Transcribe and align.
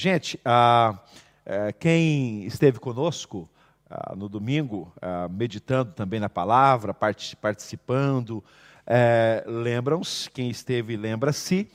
Gente, 0.00 0.38
ah, 0.44 0.96
eh, 1.44 1.72
quem 1.72 2.44
esteve 2.44 2.78
conosco 2.78 3.50
ah, 3.90 4.14
no 4.14 4.28
domingo, 4.28 4.92
ah, 5.02 5.28
meditando 5.28 5.90
também 5.90 6.20
na 6.20 6.28
palavra, 6.28 6.94
participando, 6.94 8.44
eh, 8.86 9.42
lembram-se, 9.44 10.30
quem 10.30 10.50
esteve 10.50 10.96
lembra-se, 10.96 11.68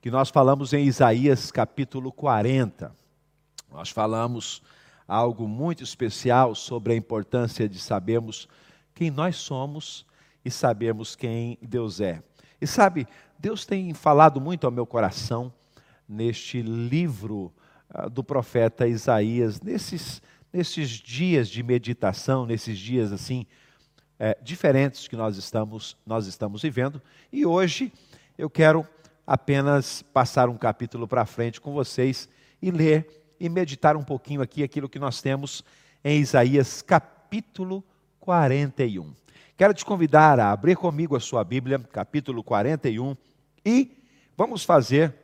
que 0.00 0.10
nós 0.10 0.28
falamos 0.28 0.72
em 0.72 0.86
Isaías 0.86 1.52
capítulo 1.52 2.10
40. 2.10 2.92
Nós 3.70 3.90
falamos 3.90 4.60
algo 5.06 5.46
muito 5.46 5.84
especial 5.84 6.56
sobre 6.56 6.94
a 6.94 6.96
importância 6.96 7.68
de 7.68 7.78
sabermos 7.78 8.48
quem 8.92 9.08
nós 9.08 9.36
somos 9.36 10.04
e 10.44 10.50
sabermos 10.50 11.14
quem 11.14 11.56
Deus 11.62 12.00
é. 12.00 12.24
E 12.60 12.66
sabe, 12.66 13.06
Deus 13.38 13.64
tem 13.64 13.94
falado 13.94 14.40
muito 14.40 14.66
ao 14.66 14.72
meu 14.72 14.84
coração 14.84 15.52
neste 16.08 16.60
livro 16.60 17.52
do 18.10 18.22
profeta 18.22 18.86
Isaías, 18.86 19.60
nesses, 19.60 20.22
nesses 20.52 20.90
dias 20.90 21.48
de 21.48 21.62
meditação, 21.62 22.46
nesses 22.46 22.78
dias 22.78 23.12
assim 23.12 23.46
é, 24.18 24.36
diferentes 24.42 25.06
que 25.06 25.16
nós 25.16 25.36
estamos, 25.36 25.96
nós 26.04 26.26
estamos 26.26 26.62
vivendo. 26.62 27.00
E 27.32 27.46
hoje 27.46 27.92
eu 28.36 28.50
quero 28.50 28.86
apenas 29.26 30.02
passar 30.02 30.48
um 30.48 30.56
capítulo 30.56 31.06
para 31.06 31.24
frente 31.24 31.60
com 31.60 31.72
vocês 31.72 32.28
e 32.60 32.70
ler 32.70 33.06
e 33.38 33.48
meditar 33.48 33.96
um 33.96 34.02
pouquinho 34.02 34.42
aqui 34.42 34.62
aquilo 34.62 34.88
que 34.88 34.98
nós 34.98 35.22
temos 35.22 35.64
em 36.02 36.20
Isaías 36.20 36.82
capítulo 36.82 37.84
41. 38.20 39.14
Quero 39.56 39.74
te 39.74 39.84
convidar 39.84 40.38
a 40.38 40.52
abrir 40.52 40.76
comigo 40.76 41.16
a 41.16 41.20
sua 41.20 41.42
Bíblia, 41.44 41.78
capítulo 41.78 42.42
41, 42.42 43.16
e 43.64 43.90
vamos 44.36 44.64
fazer 44.64 45.14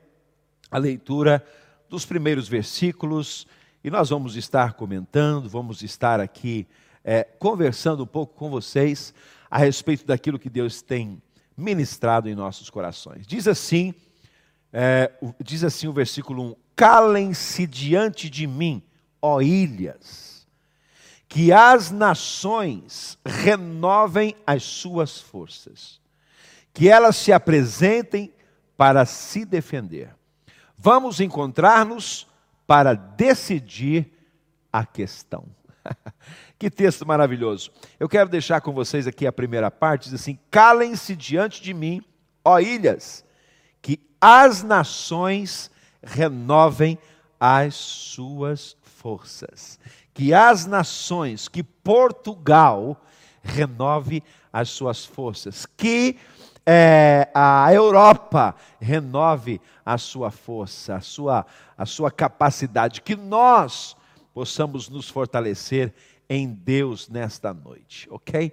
a 0.70 0.78
leitura 0.78 1.44
dos 1.88 2.05
primeiros 2.06 2.48
versículos, 2.48 3.47
e 3.83 3.91
nós 3.91 4.11
vamos 4.11 4.37
estar 4.37 4.75
comentando, 4.75 5.48
vamos 5.48 5.83
estar 5.83 6.20
aqui 6.20 6.67
é, 7.05 7.25
conversando 7.25 8.03
um 8.03 8.06
pouco 8.06 8.34
com 8.34 8.50
vocês 8.50 9.12
a 9.50 9.58
respeito 9.58 10.06
daquilo 10.06 10.39
que 10.39 10.48
Deus 10.50 10.83
tem 10.83 11.23
ministrado 11.56 12.28
em 12.28 12.34
nossos 12.34 12.70
corações. 12.70 13.27
Diz 13.27 13.47
assim, 13.47 13.95
é, 14.73 15.12
diz 15.42 15.62
assim 15.62 15.86
o 15.86 15.92
versículo 15.92 16.53
1: 16.53 16.56
Calem-se 16.75 17.67
diante 17.67 18.28
de 18.28 18.47
mim, 18.47 18.83
ó 19.20 19.41
ilhas 19.41 20.34
que 21.34 21.53
as 21.53 21.91
nações 21.91 23.19
renovem 23.27 24.36
as 24.47 24.62
suas 24.62 25.19
forças, 25.19 26.01
que 26.73 26.89
elas 26.89 27.17
se 27.17 27.33
apresentem 27.33 28.33
para 28.77 29.05
se 29.05 29.45
defender. 29.45 30.14
Vamos 30.77 31.20
encontrar-nos 31.20 32.27
para 32.67 32.94
decidir 32.94 34.11
a 34.72 34.84
questão. 34.84 35.44
que 36.58 36.70
texto 36.70 37.06
maravilhoso. 37.06 37.70
Eu 37.98 38.08
quero 38.08 38.28
deixar 38.28 38.61
com 38.61 38.72
vocês 38.72 39.06
aqui 39.06 39.27
a 39.27 39.33
primeira 39.33 39.70
parte, 39.70 40.05
diz 40.05 40.20
assim: 40.20 40.39
Calem-se 40.50 41.14
diante 41.14 41.62
de 41.62 41.75
mim, 41.75 42.02
ó 42.45 42.58
ilhas, 42.58 43.25
que 43.83 44.00
as 44.20 44.62
nações 44.62 45.70
renovem 46.02 46.98
as 47.39 47.75
suas 47.75 48.77
forças 48.83 49.78
que 50.14 50.33
as 50.33 50.64
nações, 50.64 51.48
que 51.48 51.64
Portugal 51.64 53.05
renove 53.42 54.22
as 54.22 54.25
suas 54.62 55.05
forças, 55.05 55.66
que 55.66 56.16
é, 56.66 57.28
a 57.34 57.72
Europa 57.72 58.55
renove 58.80 59.61
a 59.84 59.98
sua 59.98 60.30
força, 60.30 60.96
a 60.96 61.00
sua, 61.00 61.46
a 61.77 61.84
sua 61.84 62.11
capacidade, 62.11 63.02
que 63.02 63.16
nós 63.16 63.96
possamos 64.33 64.88
nos 64.88 65.08
fortalecer 65.08 65.92
em 66.28 66.48
Deus 66.48 67.08
nesta 67.08 67.52
noite, 67.52 68.08
ok? 68.11 68.52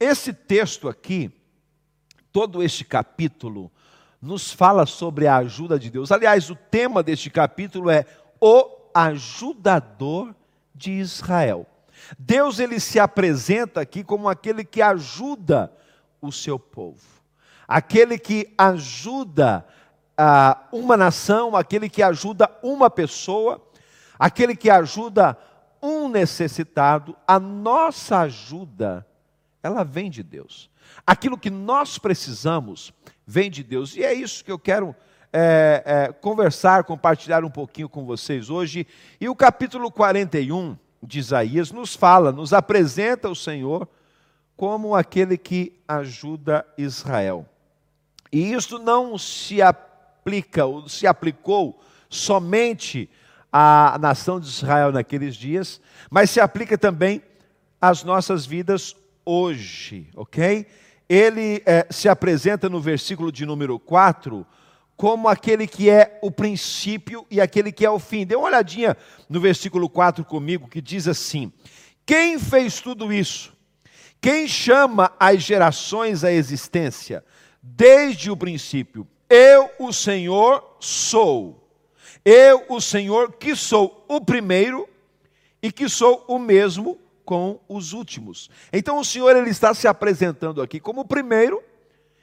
Esse 0.00 0.32
texto 0.32 0.88
aqui, 0.88 1.30
todo 2.32 2.62
este 2.62 2.84
capítulo, 2.84 3.70
nos 4.20 4.50
fala 4.50 4.86
sobre 4.86 5.26
a 5.26 5.36
ajuda 5.36 5.78
de 5.78 5.90
Deus. 5.90 6.10
Aliás, 6.10 6.50
o 6.50 6.56
tema 6.56 7.02
deste 7.02 7.30
capítulo 7.30 7.90
é 7.90 8.06
o 8.40 8.68
ajudador 8.94 10.34
de 10.74 10.92
Israel. 10.92 11.66
Deus 12.18 12.58
ele 12.58 12.80
se 12.80 12.98
apresenta 12.98 13.80
aqui 13.80 14.02
como 14.04 14.28
aquele 14.28 14.64
que 14.64 14.82
ajuda 14.82 15.72
o 16.20 16.32
seu 16.32 16.58
povo, 16.58 17.02
aquele 17.66 18.18
que 18.18 18.52
ajuda 18.56 19.66
ah, 20.16 20.66
uma 20.72 20.96
nação, 20.96 21.56
aquele 21.56 21.88
que 21.88 22.02
ajuda 22.02 22.50
uma 22.62 22.88
pessoa, 22.88 23.62
aquele 24.18 24.54
que 24.54 24.70
ajuda 24.70 25.36
um 25.82 26.08
necessitado. 26.08 27.16
A 27.26 27.38
nossa 27.38 28.20
ajuda, 28.20 29.06
ela 29.62 29.84
vem 29.84 30.10
de 30.10 30.22
Deus. 30.22 30.70
Aquilo 31.06 31.38
que 31.38 31.50
nós 31.50 31.98
precisamos 31.98 32.92
vem 33.26 33.50
de 33.50 33.62
Deus. 33.62 33.96
E 33.96 34.02
é 34.02 34.14
isso 34.14 34.44
que 34.44 34.52
eu 34.52 34.58
quero 34.58 34.94
é, 35.32 35.82
é, 35.84 36.12
conversar, 36.12 36.84
compartilhar 36.84 37.44
um 37.44 37.50
pouquinho 37.50 37.88
com 37.88 38.04
vocês 38.04 38.48
hoje. 38.48 38.86
E 39.20 39.28
o 39.28 39.34
capítulo 39.34 39.90
41 39.90 40.76
de 41.04 41.18
Isaías 41.18 41.70
nos 41.70 41.94
fala, 41.94 42.32
nos 42.32 42.52
apresenta 42.52 43.28
o 43.28 43.36
Senhor 43.36 43.88
como 44.56 44.94
aquele 44.94 45.36
que 45.36 45.80
ajuda 45.86 46.66
Israel. 46.78 47.46
E 48.32 48.52
isso 48.52 48.78
não 48.78 49.16
se 49.18 49.62
aplica, 49.62 50.62
se 50.88 51.06
aplicou 51.06 51.80
somente 52.08 53.08
à 53.52 53.96
nação 54.00 54.40
de 54.40 54.46
Israel 54.46 54.90
naqueles 54.90 55.36
dias, 55.36 55.80
mas 56.10 56.30
se 56.30 56.40
aplica 56.40 56.76
também 56.76 57.22
às 57.80 58.02
nossas 58.02 58.46
vidas 58.46 58.96
hoje, 59.24 60.08
ok? 60.16 60.66
Ele 61.08 61.62
é, 61.66 61.86
se 61.90 62.08
apresenta 62.08 62.68
no 62.68 62.80
versículo 62.80 63.30
de 63.30 63.44
número 63.44 63.78
4 63.78 64.46
como 64.96 65.28
aquele 65.28 65.66
que 65.66 65.90
é 65.90 66.18
o 66.22 66.30
princípio 66.30 67.26
e 67.30 67.40
aquele 67.40 67.72
que 67.72 67.84
é 67.84 67.90
o 67.90 67.98
fim. 67.98 68.24
Dê 68.24 68.36
uma 68.36 68.46
olhadinha 68.46 68.96
no 69.28 69.40
versículo 69.40 69.88
4 69.88 70.24
comigo, 70.24 70.68
que 70.68 70.80
diz 70.80 71.08
assim: 71.08 71.52
Quem 72.06 72.38
fez 72.38 72.80
tudo 72.80 73.12
isso? 73.12 73.52
Quem 74.20 74.48
chama 74.48 75.12
as 75.18 75.42
gerações 75.42 76.24
à 76.24 76.32
existência? 76.32 77.24
Desde 77.62 78.30
o 78.30 78.36
princípio. 78.36 79.06
Eu, 79.28 79.70
o 79.78 79.92
Senhor, 79.92 80.76
sou. 80.80 81.68
Eu, 82.24 82.64
o 82.68 82.80
Senhor, 82.80 83.32
que 83.32 83.54
sou 83.56 84.04
o 84.08 84.20
primeiro 84.20 84.88
e 85.62 85.72
que 85.72 85.88
sou 85.88 86.24
o 86.28 86.38
mesmo 86.38 86.98
com 87.24 87.60
os 87.68 87.92
últimos. 87.92 88.50
Então 88.72 88.98
o 88.98 89.04
Senhor 89.04 89.34
ele 89.34 89.50
está 89.50 89.74
se 89.74 89.88
apresentando 89.88 90.62
aqui 90.62 90.78
como 90.78 91.00
o 91.00 91.06
primeiro 91.06 91.62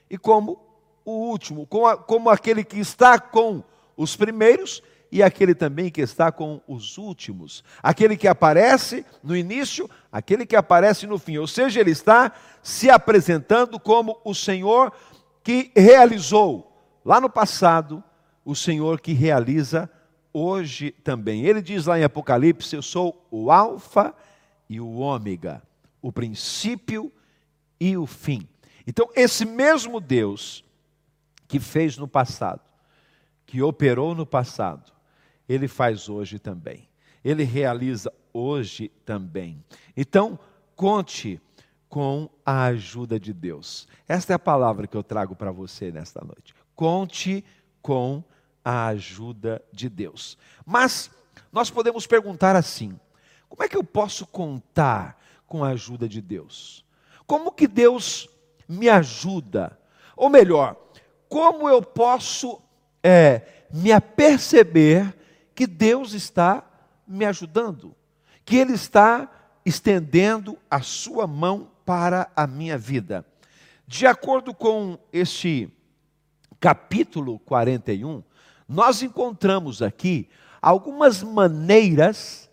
e 0.10 0.18
como 0.18 0.71
o 1.06 1.12
último, 1.12 1.68
como 1.68 2.30
aquele 2.30 2.64
que 2.64 2.80
está 2.80 3.20
com 3.20 3.64
os 3.96 4.16
primeiros 4.16 4.82
e 5.12 5.22
aquele 5.22 5.54
também 5.54 5.90
que 5.90 6.02
está 6.02 6.32
com 6.32 6.62
os 6.68 6.98
últimos. 6.98 7.64
Aquele 7.84 8.16
que 8.16 8.28
aparece 8.28 9.06
no 9.22 9.36
início, 9.36 9.90
aquele 10.12 10.46
que 10.46 10.56
aparece 10.56 11.06
no 11.06 11.20
fim. 11.20 11.38
Ou 11.38 11.48
seja, 11.48 11.80
ele 11.80 11.92
está 11.92 12.32
se 12.64 12.90
apresentando 12.90 13.80
como 13.80 14.20
o 14.24 14.34
Senhor 14.34 14.94
que 15.44 15.72
realizou 15.76 16.72
lá 17.04 17.20
no 17.20 17.30
passado, 17.30 18.04
o 18.46 18.56
Senhor 18.56 19.02
que 19.02 19.12
realiza 19.12 19.90
hoje 20.34 20.92
também. 21.04 21.46
Ele 21.46 21.62
diz 21.62 21.86
lá 21.86 22.00
em 22.00 22.04
Apocalipse: 22.04 22.76
Eu 22.76 22.82
sou 22.82 23.28
o 23.30 23.52
Alfa 23.52 24.16
e 24.70 24.80
o 24.80 25.00
Ômega, 25.00 25.62
o 26.02 26.12
princípio 26.12 27.12
e 27.80 27.98
o 27.98 28.06
fim. 28.06 28.48
Então, 28.88 29.10
esse 29.16 29.46
mesmo 29.46 30.00
Deus 30.00 30.64
que 31.52 31.60
fez 31.60 31.98
no 31.98 32.08
passado, 32.08 32.62
que 33.46 33.62
operou 33.62 34.16
no 34.16 34.26
passado, 34.26 34.90
ele 35.50 35.68
faz 35.68 36.08
hoje 36.08 36.40
também. 36.40 36.88
Ele 37.26 37.44
realiza 37.44 38.10
hoje 38.32 38.88
também. 39.04 39.62
Então, 39.98 40.40
conte 40.78 41.42
com 41.90 42.30
a 42.46 42.64
ajuda 42.68 43.20
de 43.20 43.34
Deus. 43.34 43.86
Esta 44.08 44.32
é 44.32 44.36
a 44.36 44.40
palavra 44.40 44.88
que 44.88 44.96
eu 44.96 45.04
trago 45.04 45.36
para 45.36 45.52
você 45.52 45.92
nesta 45.92 46.24
noite. 46.24 46.56
Conte 46.74 47.44
com 47.82 48.24
a 48.64 48.86
ajuda 48.86 49.62
de 49.74 49.90
Deus. 49.90 50.38
Mas 50.66 51.12
nós 51.52 51.70
podemos 51.70 52.08
perguntar 52.08 52.56
assim: 52.56 52.98
como 53.50 53.62
é 53.62 53.68
que 53.68 53.76
eu 53.76 53.84
posso 53.84 54.26
contar 54.26 55.22
com 55.46 55.66
a 55.66 55.72
ajuda 55.72 56.08
de 56.08 56.22
Deus? 56.22 56.86
Como 57.28 57.52
que 57.52 57.68
Deus 57.68 58.30
me 58.70 58.88
ajuda? 58.88 59.78
Ou 60.16 60.30
melhor, 60.30 60.78
como 61.32 61.70
eu 61.70 61.82
posso 61.82 62.62
é, 63.02 63.44
me 63.72 63.90
aperceber 63.90 65.16
que 65.56 65.66
Deus 65.66 66.12
está 66.12 66.62
me 67.08 67.24
ajudando, 67.24 67.96
que 68.44 68.58
Ele 68.58 68.74
está 68.74 69.32
estendendo 69.66 70.58
a 70.70 70.82
sua 70.82 71.26
mão 71.26 71.72
para 71.86 72.30
a 72.36 72.46
minha 72.46 72.78
vida. 72.78 73.26
De 73.88 74.06
acordo 74.06 74.54
com 74.54 75.00
este 75.14 75.74
capítulo 76.60 77.40
41, 77.40 78.22
nós 78.68 79.02
encontramos 79.02 79.82
aqui 79.82 80.28
algumas 80.62 81.24
maneiras 81.24 82.50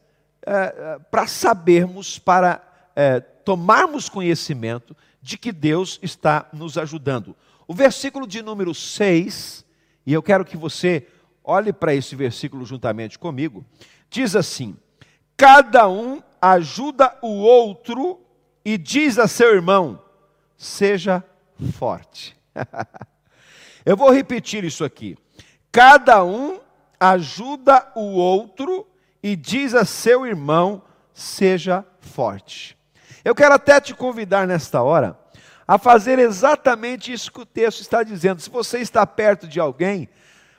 é, 0.46 0.52
é, 0.52 0.98
para 1.10 1.26
sabermos, 1.26 2.16
para 2.16 2.62
é, 2.94 3.18
tomarmos 3.18 4.08
conhecimento 4.08 4.96
de 5.20 5.36
que 5.36 5.50
Deus 5.50 5.98
está 6.00 6.48
nos 6.52 6.78
ajudando. 6.78 7.34
O 7.68 7.74
versículo 7.74 8.26
de 8.26 8.40
número 8.40 8.74
6, 8.74 9.62
e 10.06 10.12
eu 10.14 10.22
quero 10.22 10.42
que 10.42 10.56
você 10.56 11.06
olhe 11.44 11.70
para 11.70 11.94
esse 11.94 12.16
versículo 12.16 12.64
juntamente 12.64 13.18
comigo, 13.18 13.62
diz 14.08 14.34
assim: 14.34 14.74
Cada 15.36 15.86
um 15.86 16.22
ajuda 16.40 17.14
o 17.20 17.28
outro 17.28 18.18
e 18.64 18.78
diz 18.78 19.18
a 19.18 19.28
seu 19.28 19.54
irmão: 19.54 20.02
seja 20.56 21.22
forte. 21.74 22.34
eu 23.84 23.98
vou 23.98 24.10
repetir 24.10 24.64
isso 24.64 24.82
aqui. 24.82 25.18
Cada 25.70 26.24
um 26.24 26.58
ajuda 26.98 27.92
o 27.94 28.14
outro 28.14 28.86
e 29.22 29.36
diz 29.36 29.74
a 29.74 29.84
seu 29.84 30.26
irmão: 30.26 30.82
seja 31.12 31.84
forte. 32.00 32.78
Eu 33.22 33.34
quero 33.34 33.52
até 33.52 33.78
te 33.78 33.94
convidar 33.94 34.46
nesta 34.46 34.82
hora 34.82 35.18
a 35.68 35.76
fazer 35.76 36.18
exatamente 36.18 37.12
isso 37.12 37.30
que 37.30 37.42
o 37.42 37.46
texto 37.46 37.82
está 37.82 38.02
dizendo. 38.02 38.40
Se 38.40 38.48
você 38.48 38.78
está 38.78 39.06
perto 39.06 39.46
de 39.46 39.60
alguém, 39.60 40.08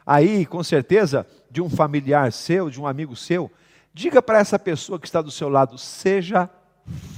aí 0.06 0.46
com 0.46 0.64
certeza, 0.64 1.26
de 1.50 1.60
um 1.64 1.70
familiar 1.70 2.32
seu, 2.32 2.70
de 2.70 2.80
um 2.80 2.86
amigo 2.86 3.16
seu, 3.16 3.52
diga 3.92 4.22
para 4.22 4.38
essa 4.38 4.60
pessoa 4.60 5.00
que 5.00 5.08
está 5.08 5.20
do 5.20 5.32
seu 5.32 5.50
lado: 5.50 5.80
seja 5.80 6.48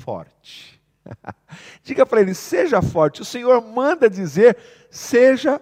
forte. 0.05 0.81
diga 1.83 2.05
para 2.05 2.21
ele: 2.21 2.33
seja 2.33 2.81
forte. 2.81 3.21
O 3.21 3.25
Senhor 3.25 3.61
manda 3.61 4.09
dizer: 4.09 4.57
seja 4.89 5.59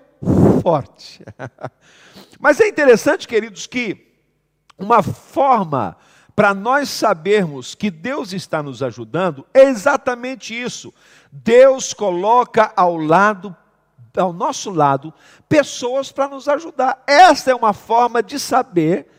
forte. 0.62 1.26
Mas 2.40 2.60
é 2.60 2.68
interessante, 2.68 3.28
queridos, 3.28 3.66
que 3.66 4.14
uma 4.78 5.02
forma 5.02 5.98
para 6.40 6.54
nós 6.54 6.88
sabermos 6.88 7.76
que 7.76 7.92
Deus 7.92 8.32
está 8.32 8.64
nos 8.64 8.82
ajudando 8.82 9.46
é 9.54 9.64
exatamente 9.64 10.54
isso. 10.58 10.94
Deus 11.30 11.92
coloca 11.92 12.72
ao 12.78 12.96
lado 12.96 13.54
ao 14.16 14.32
nosso 14.32 14.70
lado 14.70 15.14
pessoas 15.50 16.14
para 16.14 16.30
nos 16.30 16.48
ajudar. 16.48 17.04
Essa 17.06 17.52
é 17.52 17.54
uma 17.54 17.74
forma 17.74 18.24
de 18.24 18.40
saber 18.40 19.12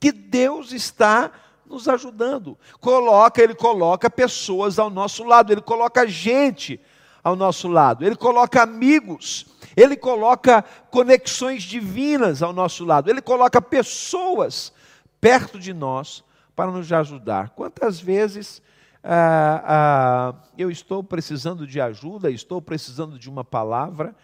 que 0.00 0.10
Deus 0.10 0.72
está 0.72 1.30
nos 1.64 1.86
ajudando. 1.88 2.58
Coloca, 2.80 3.40
ele 3.40 3.54
coloca 3.54 4.10
pessoas 4.10 4.76
ao 4.76 4.90
nosso 4.90 5.22
lado, 5.22 5.52
ele 5.52 5.62
coloca 5.62 6.08
gente 6.08 6.80
ao 7.22 7.36
nosso 7.36 7.68
lado, 7.68 8.04
ele 8.04 8.16
coloca 8.16 8.60
amigos, 8.60 9.46
ele 9.76 9.96
coloca 9.96 10.64
conexões 10.90 11.62
divinas 11.62 12.42
ao 12.42 12.52
nosso 12.52 12.84
lado, 12.84 13.08
ele 13.08 13.22
coloca 13.22 13.62
pessoas 13.62 14.72
perto 15.20 15.56
de 15.56 15.72
nós 15.72 16.24
para 16.54 16.70
nos 16.70 16.92
ajudar. 16.92 17.50
Quantas 17.50 18.00
vezes 18.00 18.62
ah, 19.02 19.62
ah, 19.66 20.34
eu 20.56 20.70
estou 20.70 21.04
precisando 21.04 21.66
de 21.66 21.80
ajuda, 21.80 22.30
estou 22.30 22.62
precisando 22.62 23.18
de 23.18 23.28
uma 23.28 23.44
palavra, 23.44 24.14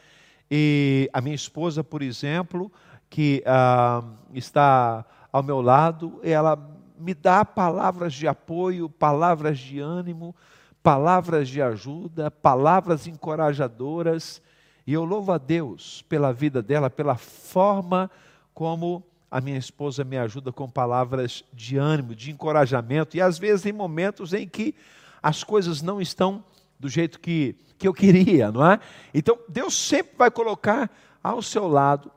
e 0.51 1.09
a 1.13 1.21
minha 1.21 1.35
esposa, 1.35 1.85
por 1.85 2.01
exemplo, 2.01 2.73
que 3.11 3.43
ah, 3.45 4.03
está 4.33 5.05
ao 5.31 5.43
meu 5.43 5.61
lado, 5.61 6.19
ela 6.23 6.59
me 6.99 7.15
dá 7.15 7.45
palavras 7.45 8.15
de 8.15 8.27
apoio, 8.27 8.89
palavras 8.89 9.59
de 9.59 9.81
ânimo, 9.81 10.35
palavras 10.83 11.49
de 11.49 11.61
ajuda, 11.61 12.31
palavras 12.31 13.07
encorajadoras, 13.07 14.41
e 14.87 14.95
eu 14.95 15.05
louvo 15.05 15.33
a 15.33 15.39
Deus 15.39 16.03
pela 16.09 16.33
vida 16.33 16.63
dela, 16.63 16.89
pela 16.89 17.17
forma 17.17 18.11
como 18.55 19.05
a 19.31 19.41
minha 19.41 19.59
esposa 19.59 20.03
me 20.03 20.19
ajuda 20.19 20.51
com 20.51 20.69
palavras 20.69 21.45
de 21.53 21.77
ânimo, 21.77 22.15
de 22.15 22.31
encorajamento, 22.31 23.17
e 23.17 23.21
às 23.21 23.39
vezes 23.39 23.65
em 23.67 23.73
momentos 23.73 24.33
em 24.33 24.49
que 24.49 24.75
as 25.23 25.45
coisas 25.45 25.81
não 25.81 26.01
estão 26.01 26.43
do 26.79 26.89
jeito 26.89 27.21
que, 27.21 27.55
que 27.79 27.87
eu 27.87 27.95
queria, 27.95 28.51
não 28.51 28.67
é? 28.67 28.81
Então, 29.15 29.39
Deus 29.49 29.75
sempre 29.75 30.15
vai 30.17 30.31
colocar 30.31 30.91
ao 31.23 31.43
seu 31.43 31.69
lado 31.69 32.11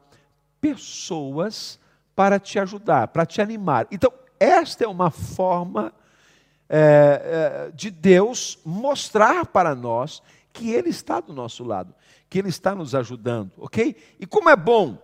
pessoas 0.59 1.79
para 2.15 2.39
te 2.39 2.57
ajudar, 2.57 3.09
para 3.09 3.25
te 3.25 3.41
animar. 3.41 3.87
Então, 3.91 4.11
esta 4.39 4.85
é 4.85 4.87
uma 4.87 5.11
forma 5.11 5.93
é, 6.69 7.67
é, 7.69 7.71
de 7.75 7.91
Deus 7.91 8.57
mostrar 8.65 9.45
para 9.45 9.75
nós 9.75 10.23
que 10.51 10.71
Ele 10.71 10.89
está 10.89 11.19
do 11.19 11.33
nosso 11.33 11.63
lado, 11.63 11.93
que 12.29 12.39
Ele 12.39 12.49
está 12.49 12.73
nos 12.73 12.95
ajudando, 12.95 13.51
ok? 13.57 13.95
E 14.19 14.25
como 14.25 14.49
é 14.49 14.55
bom 14.55 14.97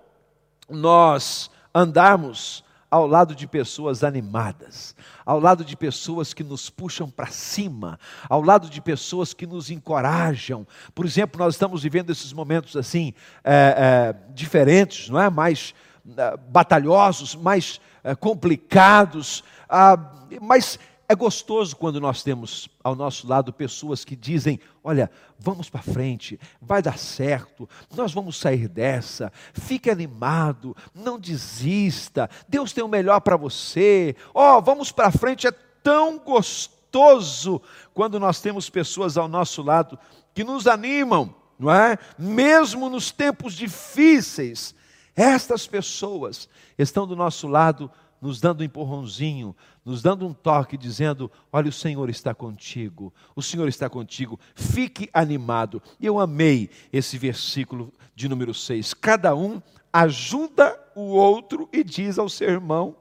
nós 0.69 1.51
andarmos 1.73 2.63
ao 2.89 3.05
lado 3.05 3.35
de 3.35 3.45
pessoas 3.45 4.03
animadas, 4.03 4.95
ao 5.25 5.39
lado 5.39 5.63
de 5.63 5.77
pessoas 5.77 6.33
que 6.33 6.43
nos 6.43 6.69
puxam 6.69 7.09
para 7.09 7.27
cima, 7.27 7.99
ao 8.27 8.41
lado 8.41 8.69
de 8.69 8.81
pessoas 8.81 9.33
que 9.33 9.45
nos 9.45 9.69
encorajam. 9.69 10.65
Por 10.95 11.05
exemplo, 11.05 11.39
nós 11.39 11.53
estamos 11.53 11.83
vivendo 11.83 12.11
esses 12.11 12.33
momentos 12.33 12.75
assim, 12.75 13.13
é, 13.43 13.75
é, 13.77 14.33
diferentes, 14.33 15.09
não 15.09 15.21
é? 15.21 15.29
Mais 15.29 15.75
é, 16.17 16.37
batalhosos, 16.49 17.35
mais 17.35 17.79
é, 18.03 18.15
complicados, 18.15 19.43
ah, 19.69 19.97
mas 20.41 20.79
é 21.11 21.15
gostoso 21.15 21.75
quando 21.75 21.99
nós 21.99 22.21
temos 22.21 22.69
ao 22.83 22.95
nosso 22.95 23.27
lado 23.27 23.51
pessoas 23.51 24.05
que 24.05 24.15
dizem: 24.15 24.59
Olha, 24.83 25.09
vamos 25.39 25.67
para 25.67 25.81
frente, 25.81 26.39
vai 26.61 26.83
dar 26.83 26.99
certo, 26.99 27.67
nós 27.95 28.13
vamos 28.13 28.37
sair 28.37 28.67
dessa, 28.67 29.33
fique 29.51 29.89
animado, 29.89 30.77
não 30.93 31.17
desista, 31.17 32.29
Deus 32.47 32.71
tem 32.71 32.83
o 32.83 32.87
melhor 32.87 33.21
para 33.21 33.35
você, 33.35 34.15
ó, 34.35 34.59
oh, 34.59 34.61
vamos 34.61 34.91
para 34.91 35.09
frente. 35.11 35.47
É 35.47 35.51
tão 35.51 36.19
gostoso 36.19 37.59
quando 37.91 38.19
nós 38.19 38.39
temos 38.39 38.69
pessoas 38.69 39.17
ao 39.17 39.27
nosso 39.27 39.63
lado 39.63 39.97
que 40.31 40.43
nos 40.43 40.67
animam, 40.67 41.33
não 41.57 41.73
é? 41.73 41.97
Mesmo 42.19 42.87
nos 42.87 43.09
tempos 43.09 43.55
difíceis, 43.55 44.75
estas 45.15 45.65
pessoas 45.65 46.47
estão 46.77 47.07
do 47.07 47.15
nosso 47.15 47.47
lado 47.47 47.91
nos 48.21 48.39
dando 48.39 48.61
um 48.61 48.63
empurrãozinho, 48.63 49.55
nos 49.83 50.01
dando 50.01 50.27
um 50.27 50.33
toque, 50.33 50.77
dizendo: 50.77 51.31
Olha, 51.51 51.69
o 51.69 51.73
Senhor 51.73 52.09
está 52.09 52.33
contigo, 52.33 53.13
o 53.35 53.41
Senhor 53.41 53.67
está 53.67 53.89
contigo, 53.89 54.39
fique 54.55 55.09
animado. 55.13 55.81
E 55.99 56.05
eu 56.05 56.19
amei 56.19 56.69
esse 56.91 57.17
versículo 57.17 57.93
de 58.15 58.27
número 58.27 58.53
6. 58.53 58.93
Cada 58.93 59.35
um 59.35 59.61
ajuda 59.91 60.79
o 60.95 61.01
outro 61.01 61.69
e 61.71 61.83
diz 61.83 62.19
ao 62.19 62.29
seu 62.29 62.49
irmão: 62.49 62.95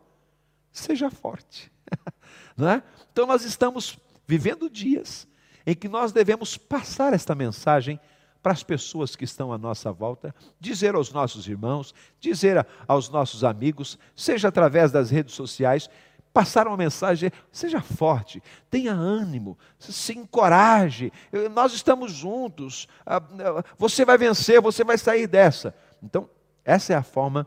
Seja 0.73 1.11
forte. 1.11 1.71
Não 2.57 2.69
é? 2.69 2.83
Então, 3.13 3.27
nós 3.27 3.45
estamos 3.45 3.99
vivendo 4.27 4.69
dias 4.69 5.27
em 5.67 5.75
que 5.75 5.89
nós 5.89 6.13
devemos 6.13 6.57
passar 6.57 7.13
esta 7.13 7.35
mensagem 7.35 8.01
para 8.43 8.53
as 8.53 8.63
pessoas 8.63 9.17
que 9.17 9.25
estão 9.25 9.53
à 9.53 9.59
nossa 9.59 9.93
volta, 9.93 10.35
dizer 10.61 10.95
aos 10.95 11.13
nossos 11.13 11.47
irmãos, 11.49 11.95
dizer 12.21 12.67
aos 12.87 13.09
nossos 13.09 13.45
amigos, 13.45 13.99
seja 14.15 14.49
através 14.49 14.93
das 14.93 15.11
redes 15.11 15.35
sociais, 15.35 15.91
passar 16.33 16.69
uma 16.69 16.77
mensagem, 16.77 17.33
seja 17.51 17.81
forte, 17.81 18.41
tenha 18.71 18.93
ânimo, 18.93 19.59
se 19.79 20.17
encoraje, 20.17 21.13
nós 21.53 21.73
estamos 21.73 22.13
juntos, 22.13 22.87
você 23.77 24.05
vai 24.05 24.17
vencer, 24.17 24.61
você 24.61 24.85
vai 24.85 24.97
sair 24.97 25.27
dessa. 25.27 25.75
Então, 26.03 26.31
essa 26.65 26.93
é 26.93 26.97
a 26.97 27.03
forma, 27.03 27.47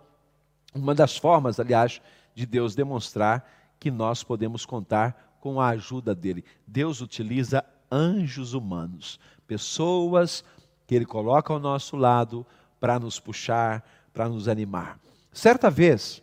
uma 0.73 0.93
das 0.93 1.15
formas, 1.15 1.59
aliás, 1.59 2.01
de 2.35 2.45
Deus 2.45 2.75
demonstrar 2.75 3.49
que 3.79 3.89
nós 3.89 4.23
podemos 4.23 4.65
contar 4.65 5.37
com 5.39 5.61
a 5.61 5.69
ajuda 5.69 6.13
dele. 6.13 6.43
Deus 6.67 7.01
utiliza 7.01 7.63
anjos 7.89 8.53
humanos, 8.53 9.19
pessoas 9.47 10.43
que 10.91 10.95
Ele 10.95 11.05
coloca 11.05 11.53
ao 11.53 11.57
nosso 11.57 11.95
lado 11.95 12.45
para 12.77 12.99
nos 12.99 13.17
puxar, 13.17 13.81
para 14.11 14.27
nos 14.27 14.49
animar. 14.49 14.99
Certa 15.31 15.69
vez, 15.69 16.21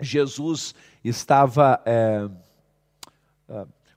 Jesus 0.00 0.74
estava 1.04 1.80
é, 1.86 2.28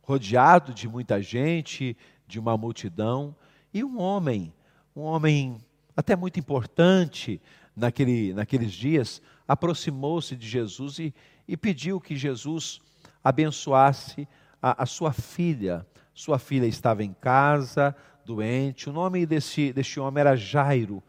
rodeado 0.03 0.75
de 0.75 0.87
muita 0.87 1.19
gente, 1.23 1.97
de 2.27 2.39
uma 2.39 2.55
multidão, 2.55 3.35
e 3.73 3.83
um 3.83 3.99
homem, 3.99 4.53
um 4.95 5.01
homem 5.01 5.57
até 5.97 6.15
muito 6.15 6.39
importante 6.39 7.41
naquele, 7.75 8.31
naqueles 8.31 8.71
dias, 8.71 9.19
aproximou-se 9.47 10.35
de 10.35 10.47
Jesus 10.47 10.99
e, 10.99 11.11
e, 11.47 11.57
pediu 11.57 11.99
que 11.99 12.15
Jesus 12.15 12.79
abençoasse 13.23 14.27
a, 14.61 14.83
a 14.83 14.85
sua 14.85 15.11
filha. 15.11 15.83
Sua 16.13 16.37
filha 16.37 16.67
estava 16.67 17.03
em 17.03 17.11
casa, 17.11 17.95
doente. 18.29 18.89
O 18.89 18.93
nome 18.93 19.25
desse, 19.25 19.73
desse 19.73 19.99
homem 19.99 20.21
era 20.21 20.35
Jairo. 20.35 21.01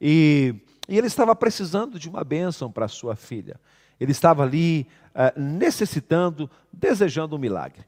E, 0.00 0.54
e 0.86 0.98
ele 0.98 1.06
estava 1.06 1.34
precisando 1.34 1.98
de 1.98 2.08
uma 2.08 2.22
bênção 2.22 2.70
para 2.70 2.86
sua 2.88 3.16
filha. 3.16 3.58
Ele 3.98 4.12
estava 4.12 4.42
ali 4.42 4.86
uh, 5.14 5.40
necessitando, 5.40 6.48
desejando 6.72 7.36
um 7.36 7.38
milagre. 7.38 7.84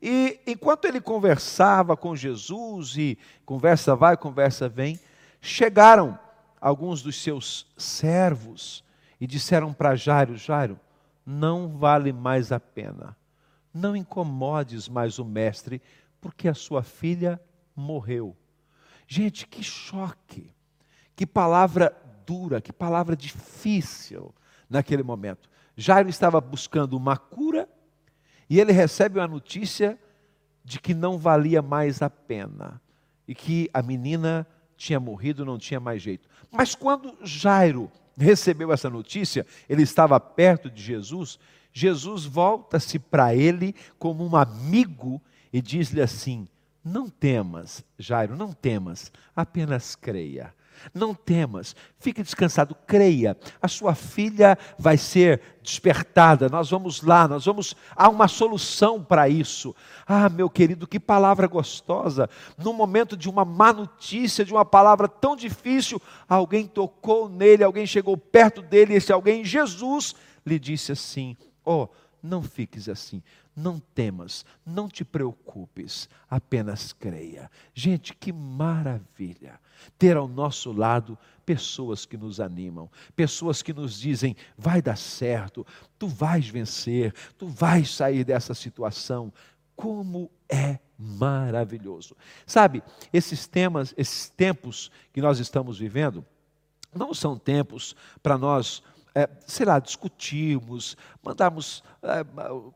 E 0.00 0.40
enquanto 0.46 0.86
ele 0.86 1.00
conversava 1.00 1.96
com 1.96 2.16
Jesus, 2.16 2.96
e 2.96 3.18
conversa 3.44 3.94
vai, 3.94 4.16
conversa 4.16 4.68
vem, 4.68 4.98
chegaram 5.40 6.18
alguns 6.60 7.02
dos 7.02 7.22
seus 7.22 7.66
servos 7.76 8.82
e 9.20 9.26
disseram 9.26 9.72
para 9.72 9.94
Jairo: 9.94 10.36
Jairo, 10.36 10.80
não 11.24 11.68
vale 11.68 12.12
mais 12.12 12.50
a 12.50 12.58
pena. 12.58 13.14
Não 13.72 13.94
incomodes 13.94 14.88
mais 14.88 15.18
o 15.18 15.24
mestre, 15.24 15.80
porque 16.20 16.48
a 16.48 16.54
sua 16.54 16.82
filha 16.82 17.40
morreu. 17.74 18.36
Gente, 19.06 19.46
que 19.46 19.62
choque, 19.62 20.52
que 21.14 21.26
palavra 21.26 21.94
dura, 22.26 22.60
que 22.60 22.72
palavra 22.72 23.16
difícil 23.16 24.34
naquele 24.68 25.02
momento. 25.02 25.50
Jairo 25.76 26.08
estava 26.08 26.40
buscando 26.40 26.96
uma 26.96 27.16
cura 27.16 27.68
e 28.48 28.60
ele 28.60 28.72
recebe 28.72 29.20
a 29.20 29.28
notícia 29.28 29.98
de 30.64 30.78
que 30.78 30.94
não 30.94 31.18
valia 31.18 31.60
mais 31.60 32.02
a 32.02 32.10
pena 32.10 32.80
e 33.26 33.34
que 33.34 33.68
a 33.72 33.82
menina 33.82 34.46
tinha 34.76 35.00
morrido, 35.00 35.44
não 35.44 35.58
tinha 35.58 35.80
mais 35.80 36.02
jeito. 36.02 36.28
Mas 36.50 36.74
quando 36.74 37.16
Jairo 37.22 37.90
recebeu 38.16 38.72
essa 38.72 38.90
notícia, 38.90 39.46
ele 39.68 39.82
estava 39.82 40.18
perto 40.20 40.70
de 40.70 40.82
Jesus, 40.82 41.38
Jesus 41.72 42.24
volta-se 42.24 42.98
para 42.98 43.34
ele 43.34 43.74
como 43.98 44.26
um 44.26 44.36
amigo 44.36 45.20
e 45.52 45.62
diz-lhe 45.62 46.00
assim: 46.00 46.46
Não 46.84 47.08
temas, 47.08 47.84
Jairo, 47.98 48.36
não 48.36 48.52
temas, 48.52 49.12
apenas 49.36 49.94
creia. 49.94 50.52
Não 50.92 51.14
temas, 51.14 51.76
fique 51.98 52.22
descansado, 52.22 52.74
creia. 52.86 53.36
A 53.60 53.68
sua 53.68 53.94
filha 53.94 54.58
vai 54.78 54.96
ser 54.96 55.40
despertada. 55.62 56.48
Nós 56.48 56.70
vamos 56.70 57.02
lá, 57.02 57.28
nós 57.28 57.44
vamos. 57.44 57.76
Há 57.94 58.08
uma 58.08 58.26
solução 58.26 59.02
para 59.02 59.28
isso. 59.28 59.74
Ah, 60.06 60.28
meu 60.28 60.50
querido, 60.50 60.86
que 60.86 60.98
palavra 60.98 61.46
gostosa. 61.46 62.28
No 62.58 62.72
momento 62.72 63.16
de 63.16 63.28
uma 63.28 63.44
má 63.44 63.72
notícia, 63.72 64.44
de 64.44 64.52
uma 64.52 64.64
palavra 64.64 65.08
tão 65.08 65.36
difícil, 65.36 66.00
alguém 66.28 66.66
tocou 66.66 67.28
nele, 67.28 67.62
alguém 67.62 67.86
chegou 67.86 68.16
perto 68.16 68.60
dele, 68.60 68.94
esse 68.94 69.12
alguém, 69.12 69.44
Jesus, 69.44 70.14
lhe 70.44 70.58
disse 70.58 70.92
assim: 70.92 71.36
Oh, 71.64 71.88
não 72.22 72.42
fiques 72.42 72.88
assim. 72.88 73.22
Não 73.54 73.78
temas, 73.78 74.44
não 74.64 74.88
te 74.88 75.04
preocupes, 75.04 76.08
apenas 76.30 76.92
creia. 76.92 77.50
Gente, 77.74 78.14
que 78.14 78.32
maravilha 78.32 79.60
ter 79.98 80.16
ao 80.16 80.28
nosso 80.28 80.72
lado 80.72 81.18
pessoas 81.44 82.06
que 82.06 82.16
nos 82.16 82.40
animam, 82.40 82.88
pessoas 83.16 83.62
que 83.62 83.72
nos 83.72 83.98
dizem: 83.98 84.36
vai 84.56 84.80
dar 84.80 84.96
certo, 84.96 85.66
tu 85.98 86.06
vais 86.06 86.48
vencer, 86.48 87.12
tu 87.36 87.48
vais 87.48 87.92
sair 87.94 88.24
dessa 88.24 88.54
situação. 88.54 89.32
Como 89.74 90.30
é 90.48 90.78
maravilhoso. 90.98 92.16
Sabe, 92.46 92.82
esses 93.12 93.46
temas, 93.46 93.92
esses 93.96 94.28
tempos 94.28 94.90
que 95.12 95.20
nós 95.20 95.38
estamos 95.40 95.78
vivendo, 95.78 96.24
não 96.94 97.14
são 97.14 97.38
tempos 97.38 97.96
para 98.22 98.38
nós 98.38 98.82
é, 99.14 99.28
sei 99.46 99.66
lá, 99.66 99.78
discutirmos, 99.78 100.96
mandarmos 101.22 101.82
é, 102.02 102.24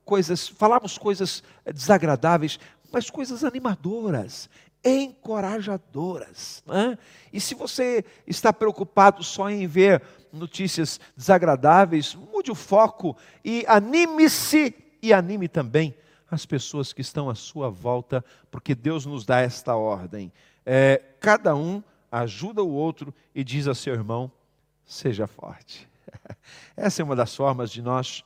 coisas, 0.04 0.48
falarmos 0.48 0.98
coisas 0.98 1.42
desagradáveis, 1.64 2.58
mas 2.92 3.10
coisas 3.10 3.44
animadoras, 3.44 4.48
encorajadoras. 4.84 6.62
Né? 6.66 6.98
E 7.32 7.40
se 7.40 7.54
você 7.54 8.04
está 8.26 8.52
preocupado 8.52 9.22
só 9.22 9.50
em 9.50 9.66
ver 9.66 10.02
notícias 10.32 11.00
desagradáveis, 11.16 12.14
mude 12.14 12.50
o 12.50 12.54
foco 12.54 13.16
e 13.44 13.64
anime-se 13.66 14.74
e 15.02 15.12
anime 15.12 15.48
também 15.48 15.94
as 16.30 16.44
pessoas 16.44 16.92
que 16.92 17.00
estão 17.00 17.30
à 17.30 17.34
sua 17.34 17.70
volta, 17.70 18.24
porque 18.50 18.74
Deus 18.74 19.06
nos 19.06 19.24
dá 19.24 19.40
esta 19.40 19.76
ordem. 19.76 20.32
É, 20.64 21.02
cada 21.20 21.54
um 21.54 21.82
ajuda 22.10 22.62
o 22.62 22.72
outro 22.72 23.14
e 23.34 23.44
diz 23.44 23.68
a 23.68 23.74
seu 23.74 23.94
irmão: 23.94 24.30
seja 24.84 25.26
forte. 25.26 25.88
Essa 26.76 27.02
é 27.02 27.04
uma 27.04 27.16
das 27.16 27.34
formas 27.34 27.70
de 27.70 27.82
nós 27.82 28.24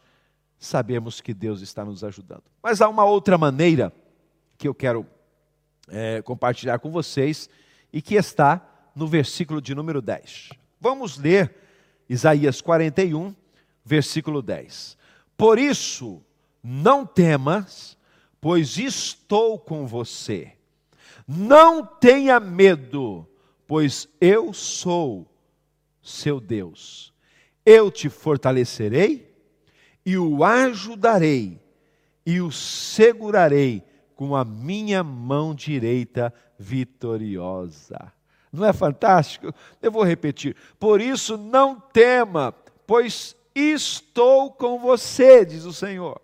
sabermos 0.58 1.20
que 1.20 1.32
Deus 1.32 1.60
está 1.60 1.84
nos 1.84 2.04
ajudando. 2.04 2.44
Mas 2.62 2.80
há 2.80 2.88
uma 2.88 3.04
outra 3.04 3.38
maneira 3.38 3.92
que 4.58 4.68
eu 4.68 4.75
quero 4.75 5.06
é, 5.88 6.20
compartilhar 6.22 6.78
com 6.78 6.90
vocês 6.90 7.49
e 7.92 8.02
que 8.02 8.14
está 8.14 8.66
no 8.94 9.06
versículo 9.06 9.60
de 9.60 9.75
número 9.75 10.02
10. 10.02 10.50
Vamos 10.80 11.16
ler 11.16 11.54
Isaías 12.08 12.60
41, 12.60 13.34
versículo 13.84 14.42
10. 14.42 14.96
Por 15.37 15.58
isso, 15.58 16.22
não 16.62 17.06
temas, 17.06 17.96
pois 18.40 18.76
estou 18.76 19.58
com 19.58 19.87
você. 19.87 20.52
Não 21.26 21.87
tenha 21.87 22.38
medo, 22.38 23.26
pois 23.66 24.08
eu 24.20 24.52
sou 24.52 25.26
seu 26.02 26.40
Deus 26.40 27.10
eu 27.64 27.90
te 27.90 28.09
fortalecerei 28.09 29.31
e 30.05 30.17
o 30.17 30.43
ajudarei 30.45 31.61
e 32.25 32.40
o 32.40 32.50
segurarei 32.50 33.83
com 34.14 34.37
a 34.37 34.45
minha 34.45 35.02
mão 35.02 35.55
direita 35.55 36.33
vitoriosa. 36.59 38.12
Não 38.52 38.67
é 38.67 38.73
fantástico? 38.73 39.55
Eu 39.81 39.93
vou 39.93 40.02
repetir. 40.02 40.57
Por 40.79 41.00
isso 41.00 41.37
não 41.37 41.81
tema, 41.81 42.55
pois 42.87 43.37
estou 43.55 44.50
com 44.50 44.79
você, 44.79 45.45
diz 45.45 45.64
o 45.64 45.73
Senhor. 45.73 46.21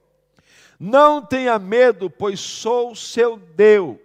Não 0.79 1.25
tenha 1.25 1.59
medo, 1.59 2.11
pois 2.11 2.41
sou 2.41 2.95
seu 2.95 3.37
Deus. 3.37 3.99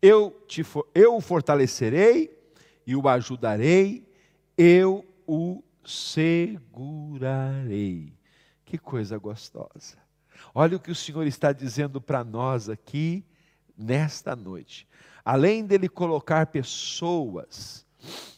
Eu, 0.00 0.36
te, 0.46 0.64
eu 0.94 1.16
o 1.16 1.20
fortalecerei 1.20 2.30
e 2.86 2.94
o 2.94 3.08
ajudarei, 3.08 4.06
eu 4.56 5.04
o 5.32 5.64
segurarei. 5.82 6.52
Que 8.66 8.76
coisa 8.76 9.16
gostosa. 9.16 9.96
Olha 10.54 10.76
o 10.76 10.80
que 10.80 10.90
o 10.90 10.94
Senhor 10.94 11.26
está 11.26 11.52
dizendo 11.52 12.02
para 12.02 12.22
nós 12.22 12.68
aqui 12.68 13.24
nesta 13.74 14.36
noite. 14.36 14.86
Além 15.24 15.64
dele 15.64 15.88
colocar 15.88 16.48
pessoas 16.48 17.86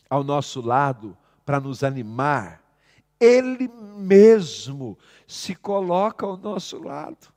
ao 0.08 0.22
nosso 0.22 0.60
lado 0.60 1.18
para 1.44 1.58
nos 1.58 1.82
animar, 1.82 2.62
ele 3.18 3.68
mesmo 3.96 4.96
se 5.26 5.52
coloca 5.56 6.24
ao 6.24 6.36
nosso 6.36 6.78
lado. 6.78 7.34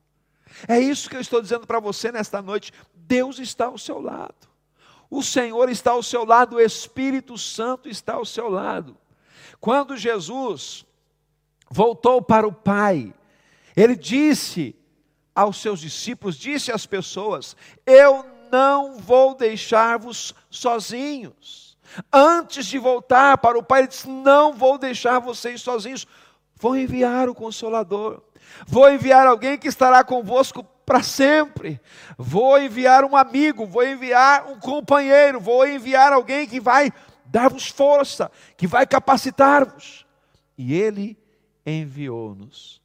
É 0.68 0.80
isso 0.80 1.10
que 1.10 1.16
eu 1.16 1.22
estou 1.22 1.42
dizendo 1.42 1.66
para 1.66 1.80
você 1.80 2.12
nesta 2.12 2.44
noite. 2.44 2.72
Deus 2.94 3.40
está 3.40 3.66
ao 3.66 3.80
seu 3.80 4.00
lado. 4.00 4.48
O 5.10 5.24
Senhor 5.24 5.68
está 5.68 5.94
ao 5.94 6.04
seu 6.04 6.24
lado, 6.24 6.58
o 6.58 6.62
Espírito 6.62 7.40
Santo 7.40 7.90
está 7.90 8.14
ao 8.14 8.26
seu 8.26 8.50
lado. 8.50 8.96
Quando 9.60 9.98
Jesus 9.98 10.86
voltou 11.70 12.22
para 12.22 12.48
o 12.48 12.52
Pai, 12.52 13.14
ele 13.76 13.96
disse 13.96 14.76
aos 15.36 15.62
seus 15.62 15.80
discípulos, 15.80 16.38
disse 16.38 16.72
às 16.72 16.86
pessoas: 16.86 17.56
Eu 17.86 18.26
não 18.52 18.98
vou 18.98 19.36
deixar-vos 19.36 20.34
sozinhos. 20.50 21.78
Antes 22.12 22.66
de 22.66 22.78
voltar 22.78 23.38
para 23.38 23.58
o 23.58 23.64
Pai, 23.64 23.82
ele 23.82 23.88
disse: 23.88 24.10
Não 24.10 24.54
vou 24.54 24.78
deixar 24.78 25.20
vocês 25.20 25.62
sozinhos. 25.62 26.08
Vou 26.56 26.76
enviar 26.76 27.30
o 27.30 27.36
Consolador. 27.36 28.22
Vou 28.66 28.90
enviar 28.90 29.28
alguém 29.28 29.58
que 29.58 29.68
estará 29.68 30.04
convosco 30.04 30.64
para 30.86 31.04
sempre. 31.04 31.80
Vou 32.18 32.60
enviar 32.60 33.04
um 33.04 33.16
amigo, 33.16 33.66
vou 33.66 33.86
enviar 33.86 34.48
um 34.48 34.60
companheiro, 34.60 35.40
vou 35.40 35.68
enviar 35.68 36.14
alguém 36.14 36.48
que 36.48 36.60
vai 36.60 36.92
dar-vos 37.30 37.68
força, 37.68 38.32
que 38.56 38.68
vai 38.68 38.86
capacitar-vos. 38.86 40.06
E 40.58 40.74
Ele 40.74 41.18
enviou-nos 41.66 42.82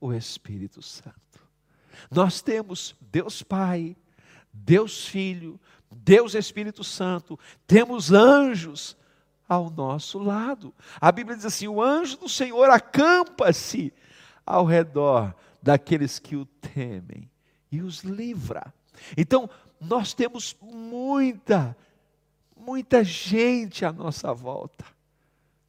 o 0.00 0.12
Espírito 0.12 0.82
Santo. 0.82 1.16
Nós 2.10 2.40
temos 2.42 2.94
Deus 3.00 3.42
Pai, 3.42 3.96
Deus 4.52 5.06
Filho, 5.06 5.58
Deus 5.90 6.34
Espírito 6.34 6.84
Santo, 6.84 7.38
temos 7.66 8.12
anjos 8.12 8.96
ao 9.48 9.70
nosso 9.70 10.18
lado. 10.18 10.74
A 11.00 11.10
Bíblia 11.10 11.36
diz 11.36 11.46
assim: 11.46 11.68
o 11.68 11.82
anjo 11.82 12.16
do 12.16 12.28
Senhor 12.28 12.68
acampa-se 12.70 13.92
ao 14.44 14.64
redor 14.64 15.34
daqueles 15.62 16.18
que 16.18 16.36
o 16.36 16.44
temem 16.44 17.30
e 17.70 17.82
os 17.82 18.00
livra. 18.00 18.72
Então, 19.16 19.48
nós 19.80 20.14
temos 20.14 20.56
muita 20.60 21.76
muita 22.66 23.04
gente 23.04 23.84
à 23.84 23.92
nossa 23.92 24.34
volta. 24.34 24.84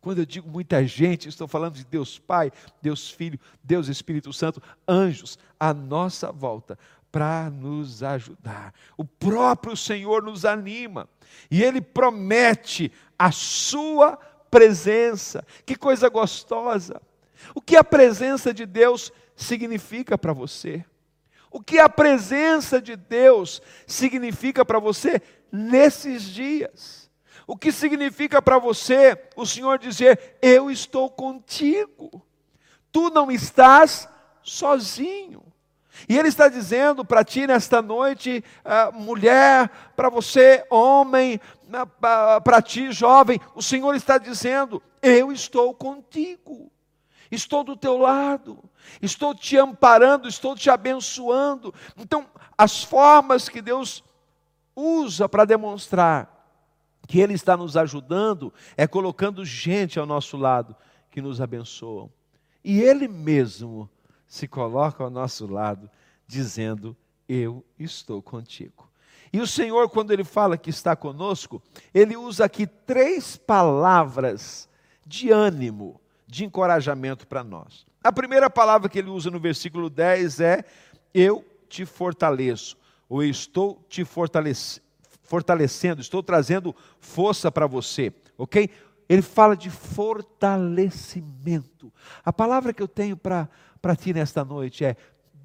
Quando 0.02 0.20
eu 0.20 0.26
digo 0.26 0.50
muita 0.50 0.86
gente, 0.86 1.30
estou 1.30 1.48
falando 1.48 1.76
de 1.76 1.86
Deus 1.86 2.18
Pai, 2.18 2.52
Deus 2.82 3.12
Filho, 3.12 3.40
Deus 3.64 3.88
Espírito 3.88 4.34
Santo, 4.34 4.62
anjos 4.88 5.38
à 5.60 5.74
nossa 5.74 6.32
volta 6.32 6.78
para 7.12 7.50
nos 7.52 8.02
ajudar. 8.02 8.74
O 8.98 9.06
próprio 9.06 9.78
Senhor 9.78 10.24
nos 10.24 10.44
anima 10.44 11.08
e 11.52 11.64
Ele 11.64 11.82
promete 11.82 12.92
a 13.18 13.32
Sua 13.32 14.18
presença. 14.50 15.46
Que 15.66 15.76
coisa 15.76 16.10
gostosa! 16.10 17.02
O 17.54 17.62
que 17.62 17.76
a 17.76 17.84
presença 17.84 18.52
de 18.52 18.66
Deus 18.66 19.12
significa 19.36 20.18
para 20.18 20.34
você? 20.34 20.84
O 21.52 21.62
que 21.62 21.80
a 21.80 21.88
presença 21.88 22.82
de 22.82 22.96
Deus 22.96 23.62
significa 23.86 24.66
para 24.66 24.80
você 24.80 25.22
nesses 25.52 26.24
dias? 26.24 27.10
O 27.46 27.56
que 27.56 27.72
significa 27.72 28.42
para 28.42 28.58
você 28.58 29.18
o 29.36 29.46
Senhor 29.46 29.80
dizer: 29.80 30.38
Eu 30.42 30.70
estou 30.70 31.10
contigo? 31.10 32.28
tu 32.98 33.12
não 33.12 33.30
estás 33.30 34.10
sozinho. 34.42 35.44
E 36.10 36.18
Ele 36.18 36.30
está 36.30 36.48
dizendo 36.48 37.06
para 37.06 37.24
ti 37.24 37.46
nesta 37.46 37.80
noite, 37.80 38.44
uh, 38.66 38.92
mulher, 38.92 39.70
para 39.96 40.10
você, 40.10 40.66
homem, 40.68 41.40
uh, 41.66 42.42
para 42.42 42.60
ti, 42.60 42.92
jovem, 42.92 43.40
o 43.54 43.62
Senhor 43.62 43.96
está 43.96 44.18
dizendo: 44.18 44.82
Eu 45.00 45.32
estou 45.32 45.76
contigo, 45.76 46.72
estou 47.32 47.64
do 47.64 47.78
teu 47.78 47.98
lado, 47.98 48.64
estou 49.00 49.36
te 49.36 49.58
amparando, 49.58 50.28
estou 50.28 50.56
te 50.56 50.72
abençoando. 50.72 51.72
Então, 51.96 52.26
as 52.58 52.84
formas 52.84 53.48
que 53.48 53.62
Deus 53.62 54.04
usa 54.78 55.28
para 55.28 55.44
demonstrar 55.44 56.38
que 57.08 57.20
Ele 57.20 57.34
está 57.34 57.58
nos 57.58 57.76
ajudando 57.76 58.54
é 58.76 58.86
colocando 58.86 59.44
gente 59.44 59.98
ao 59.98 60.06
nosso 60.06 60.38
lado 60.38 60.76
que 61.10 61.22
nos 61.22 61.42
abençoam. 61.42 62.12
E 62.64 62.82
Ele 62.82 63.08
mesmo 63.08 63.90
se 64.28 64.48
coloca 64.48 65.04
ao 65.04 65.10
nosso 65.10 65.48
lado, 65.48 65.90
dizendo: 66.28 66.96
Eu 67.28 67.66
estou 67.80 68.22
contigo. 68.22 68.88
E 69.34 69.42
o 69.42 69.48
Senhor, 69.48 69.90
quando 69.90 70.12
Ele 70.12 70.24
fala 70.24 70.58
que 70.58 70.70
está 70.70 70.96
conosco, 70.96 71.62
Ele 71.94 72.16
usa 72.16 72.46
aqui 72.46 72.68
três 72.68 73.36
palavras 73.36 74.70
de 75.06 75.32
ânimo, 75.32 76.00
de 76.28 76.46
encorajamento 76.46 77.26
para 77.26 77.44
nós. 77.44 77.86
A 78.04 78.12
primeira 78.12 78.50
palavra 78.50 78.90
que 78.90 79.00
Ele 79.00 79.10
usa 79.10 79.32
no 79.32 79.40
versículo 79.40 79.90
10 79.90 80.40
é: 80.42 80.66
Eu 81.14 81.44
te 81.68 81.86
fortaleço 81.86 82.78
ou 83.10 83.24
estou 83.24 83.84
te 83.88 84.06
fortalecendo, 84.06 86.02
estou 86.02 86.22
trazendo 86.22 86.76
força 87.00 87.50
para 87.52 87.66
você, 87.68 88.14
ok? 88.38 88.70
Ele 89.10 89.22
fala 89.22 89.56
de 89.56 89.70
fortalecimento. 89.70 91.94
A 92.26 92.34
palavra 92.34 92.74
que 92.74 92.84
eu 92.84 92.88
tenho 92.88 93.16
para 93.16 93.48
ti 93.98 94.14
nesta 94.14 94.44
noite 94.44 94.84
é: 94.84 94.98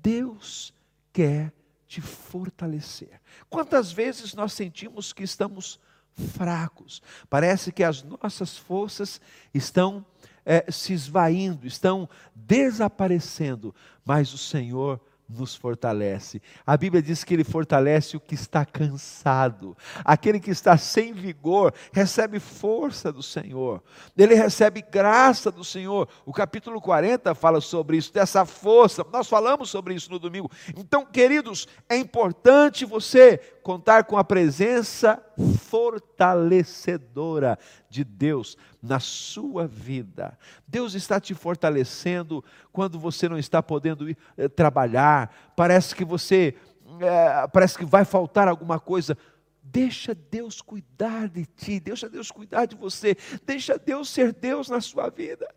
Deus 0.03 0.75
quer 1.13 1.53
te 1.87 2.01
fortalecer. 2.01 3.21
Quantas 3.49 3.93
vezes 3.93 4.35
nós 4.35 4.53
sentimos 4.53 5.13
que 5.13 5.23
estamos 5.23 5.79
fracos, 6.15 7.01
parece 7.31 7.71
que 7.71 7.85
as 7.85 8.03
nossas 8.03 8.57
forças 8.57 9.21
estão 9.55 10.05
é, 10.45 10.71
se 10.71 10.93
esvaindo, 10.93 11.67
estão 11.67 12.09
desaparecendo, 12.35 13.75
mas 14.05 14.35
o 14.35 14.39
Senhor 14.39 15.01
nos 15.33 15.55
fortalece. 15.55 16.41
A 16.67 16.77
Bíblia 16.77 17.03
diz 17.03 17.25
que 17.25 17.35
ele 17.35 17.45
fortalece 17.45 18.17
o 18.17 18.21
que 18.21 18.35
está 18.35 18.65
cansado. 18.65 19.77
Aquele 20.05 20.39
que 20.39 20.51
está 20.51 20.77
sem 20.77 21.13
vigor 21.13 21.73
recebe 21.93 22.39
força 22.39 23.13
do 23.13 23.23
Senhor. 23.23 23.83
Ele 24.17 24.35
recebe 24.35 24.83
graça 24.83 25.51
do 25.51 25.65
Senhor. 25.65 26.09
O 26.27 26.33
capítulo 26.33 26.81
40 26.81 27.35
fala 27.35 27.61
sobre 27.61 27.97
isso, 27.97 28.13
dessa 28.13 28.45
força. 28.45 29.05
Nós 29.13 29.29
falamos 29.29 29.71
sobre 29.71 29.95
isso 29.95 30.11
no 30.11 30.19
domingo. 30.19 30.51
Então, 30.77 31.05
queridos, 31.07 31.67
é 31.89 31.97
importante 31.97 32.85
você 32.85 33.39
contar 33.63 34.05
com 34.05 34.19
a 34.19 34.25
presença 34.25 35.25
fortalecedora 35.59 37.59
de 37.89 38.05
Deus 38.05 38.59
na 38.83 39.01
sua 39.01 39.67
vida. 39.67 40.39
Deus 40.67 40.95
está 40.95 41.21
te 41.21 41.35
fortalecendo 41.35 42.43
quando 42.73 42.99
você 42.99 43.29
não 43.29 43.39
está 43.39 43.63
podendo 43.63 44.11
ir, 44.11 44.19
eh, 44.37 44.49
trabalhar, 44.49 45.53
parece 45.57 45.95
que 45.95 46.05
você 46.05 46.55
eh, 47.01 47.49
parece 47.53 47.79
que 47.79 47.85
vai 47.85 48.05
faltar 48.05 48.49
alguma 48.49 48.81
coisa. 48.81 49.17
Deixa 49.63 50.15
Deus 50.15 50.61
cuidar 50.61 51.29
de 51.29 51.47
ti, 51.47 51.81
deixa 51.81 52.09
Deus 52.09 52.31
cuidar 52.31 52.67
de 52.67 52.75
você, 52.75 53.17
deixa 53.47 53.79
Deus 53.79 54.11
ser 54.11 54.33
Deus 54.33 54.69
na 54.69 54.81
sua 54.81 55.09
vida. 55.09 55.49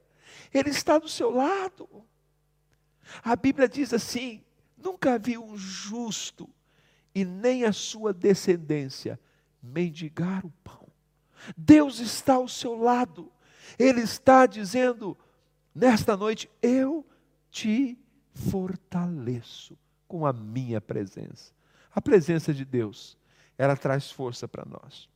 Ele 0.53 0.69
está 0.69 0.97
do 0.97 1.09
seu 1.09 1.31
lado. 1.31 1.89
A 3.23 3.35
Bíblia 3.35 3.67
diz 3.67 3.93
assim: 3.93 4.43
nunca 4.77 5.17
vi 5.17 5.37
um 5.37 5.57
justo 5.57 6.49
e 7.15 7.23
nem 7.23 7.63
a 7.63 7.71
sua 7.71 8.13
descendência 8.13 9.17
mendigar 9.63 10.45
o 10.45 10.51
pão. 10.63 10.85
Deus 11.57 11.99
está 11.99 12.35
ao 12.35 12.47
seu 12.47 12.75
lado. 12.75 13.31
Ele 13.79 14.01
está 14.01 14.45
dizendo 14.45 15.17
nesta 15.73 16.17
noite: 16.17 16.49
Eu 16.61 17.05
te 17.49 17.97
fortaleço 18.33 19.77
com 20.07 20.25
a 20.25 20.33
minha 20.33 20.81
presença. 20.81 21.53
A 21.91 22.01
presença 22.01 22.53
de 22.53 22.65
Deus, 22.65 23.17
ela 23.57 23.77
traz 23.77 24.11
força 24.11 24.47
para 24.47 24.65
nós. 24.65 25.09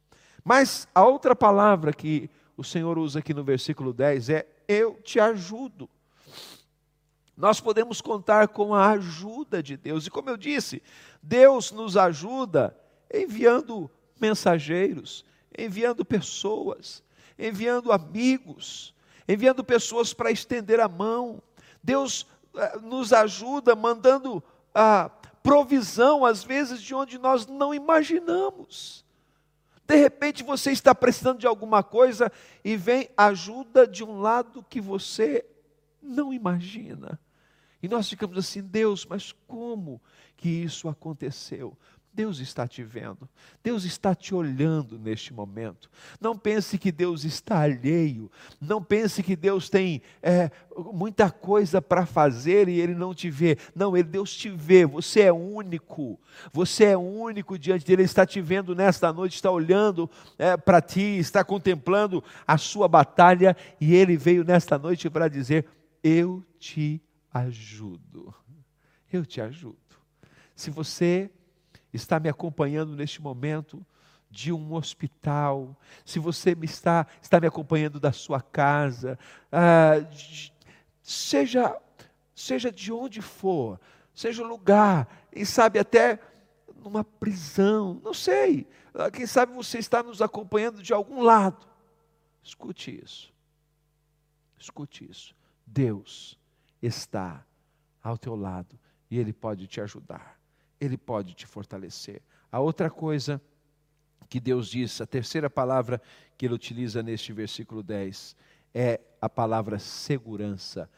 Mas 0.44 0.88
a 0.96 1.04
outra 1.04 1.36
palavra 1.36 1.92
que 1.92 2.30
o 2.56 2.64
Senhor 2.64 2.98
usa 2.98 3.20
aqui 3.20 3.34
no 3.34 3.44
versículo 3.44 3.94
10 3.94 4.30
é: 4.30 4.48
Eu 4.68 4.96
te 5.02 5.20
ajudo. 5.20 5.90
Nós 7.40 7.62
podemos 7.62 8.02
contar 8.02 8.50
com 8.50 8.76
a 8.76 8.90
ajuda 8.90 9.64
de 9.64 9.78
Deus. 9.78 10.06
E 10.06 10.10
como 10.10 10.30
eu 10.30 10.36
disse, 10.36 10.84
Deus 11.24 11.72
nos 11.72 11.96
ajuda 11.96 12.78
enviando 13.10 13.90
mensageiros, 14.20 15.24
enviando 15.58 16.04
pessoas, 16.04 17.02
enviando 17.38 17.94
amigos, 17.94 18.94
enviando 19.26 19.64
pessoas 19.64 20.14
para 20.14 20.30
estender 20.30 20.82
a 20.82 20.90
mão. 20.90 21.42
Deus 21.82 22.28
eh, 22.58 22.78
nos 22.80 23.14
ajuda 23.14 23.74
mandando 23.74 24.44
a 24.76 25.10
provisão, 25.42 26.26
às 26.26 26.44
vezes, 26.44 26.82
de 26.82 26.94
onde 26.94 27.18
nós 27.18 27.48
não 27.48 27.74
imaginamos. 27.74 29.06
De 29.88 29.96
repente 29.96 30.44
você 30.44 30.72
está 30.72 30.94
precisando 30.94 31.40
de 31.40 31.48
alguma 31.48 31.84
coisa 31.84 32.30
e 32.66 32.76
vem 32.76 33.10
ajuda 33.16 33.88
de 33.88 34.04
um 34.04 34.20
lado 34.20 34.62
que 34.70 34.82
você 34.82 35.46
não 36.02 36.34
imagina. 36.34 37.18
E 37.82 37.88
nós 37.88 38.10
ficamos 38.10 38.38
assim, 38.38 38.62
Deus, 38.62 39.06
mas 39.06 39.34
como 39.48 40.02
que 40.36 40.50
isso 40.50 40.88
aconteceu? 40.88 41.78
Deus 42.12 42.40
está 42.40 42.68
te 42.68 42.84
vendo, 42.84 43.30
Deus 43.64 43.86
está 43.86 44.16
te 44.16 44.34
olhando 44.34 44.98
neste 44.98 45.34
momento. 45.34 45.90
Não 46.20 46.38
pense 46.38 46.78
que 46.78 46.92
Deus 46.92 47.24
está 47.24 47.62
alheio, 47.62 48.32
não 48.60 48.84
pense 48.84 49.22
que 49.22 49.36
Deus 49.36 49.70
tem 49.70 50.02
é, 50.22 50.52
muita 50.76 51.30
coisa 51.30 51.82
para 51.82 52.06
fazer 52.06 52.68
e 52.68 52.80
Ele 52.80 52.96
não 52.96 53.14
te 53.14 53.30
vê. 53.30 53.58
Não, 53.76 53.96
Ele, 53.96 54.10
Deus 54.10 54.36
te 54.36 54.50
vê, 54.50 54.86
você 54.86 55.22
é 55.22 55.32
único, 55.32 56.20
você 56.52 56.86
é 56.86 56.98
único 56.98 57.58
diante 57.58 57.86
dele, 57.86 58.02
Ele 58.02 58.06
está 58.06 58.26
te 58.26 58.42
vendo 58.42 58.76
nesta 58.76 59.14
noite, 59.14 59.36
está 59.36 59.52
olhando 59.52 60.10
é, 60.38 60.58
para 60.58 60.82
ti, 60.82 61.20
está 61.20 61.44
contemplando 61.44 62.24
a 62.46 62.58
sua 62.58 62.88
batalha 62.88 63.56
e 63.80 63.96
Ele 63.96 64.18
veio 64.18 64.44
nesta 64.44 64.78
noite 64.78 65.10
para 65.10 65.30
dizer: 65.30 65.66
Eu 66.04 66.44
te 66.60 67.02
ajudo. 67.34 68.34
Eu 69.12 69.26
te 69.26 69.42
ajudo. 69.42 69.78
Se 70.56 70.70
você 70.70 71.32
está 71.94 72.20
me 72.20 72.30
acompanhando 72.30 72.96
neste 72.96 73.22
momento 73.22 73.86
de 74.30 74.54
um 74.54 74.74
hospital, 74.74 75.76
se 76.06 76.20
você 76.20 76.54
me 76.54 76.66
está, 76.66 77.08
está 77.22 77.40
me 77.40 77.48
acompanhando 77.48 78.00
da 78.00 78.12
sua 78.12 78.42
casa, 78.42 79.18
ah, 79.52 79.96
seja, 81.02 81.76
seja 82.36 82.72
de 82.72 82.92
onde 82.92 83.22
for, 83.22 83.80
seja 84.14 84.44
o 84.44 84.48
lugar, 84.48 85.08
e 85.34 85.46
sabe 85.46 85.80
até 85.80 86.20
numa 86.76 87.04
prisão, 87.04 88.00
não 88.04 88.14
sei, 88.14 88.68
ah, 88.94 89.10
quem 89.10 89.26
sabe 89.26 89.54
você 89.54 89.80
está 89.80 90.04
nos 90.04 90.22
acompanhando 90.22 90.84
de 90.84 90.94
algum 90.94 91.22
lado. 91.24 91.68
Escute 92.44 93.02
isso. 93.04 93.34
Escute 94.58 95.10
isso. 95.10 95.36
Deus 95.66 96.39
está 96.82 97.46
ao 98.02 98.18
teu 98.18 98.36
lado 98.36 98.80
e 99.10 99.18
Ele 99.18 99.34
pode 99.34 99.68
te 99.68 99.82
ajudar, 99.82 100.40
Ele 100.80 100.98
pode 100.98 101.34
te 101.34 101.46
fortalecer. 101.46 102.22
A 102.52 102.60
outra 102.60 102.90
coisa 102.90 103.42
que 104.30 104.40
Deus 104.40 104.70
diz, 104.70 105.02
a 105.02 105.08
terceira 105.08 105.50
palavra 105.50 106.02
que 106.38 106.46
Ele 106.46 106.54
utiliza 106.54 107.02
neste 107.02 107.34
versículo 107.34 107.82
10, 107.82 108.36
é 108.74 109.02
a 109.22 109.28
palavra 109.28 109.80
segurança. 109.80 110.90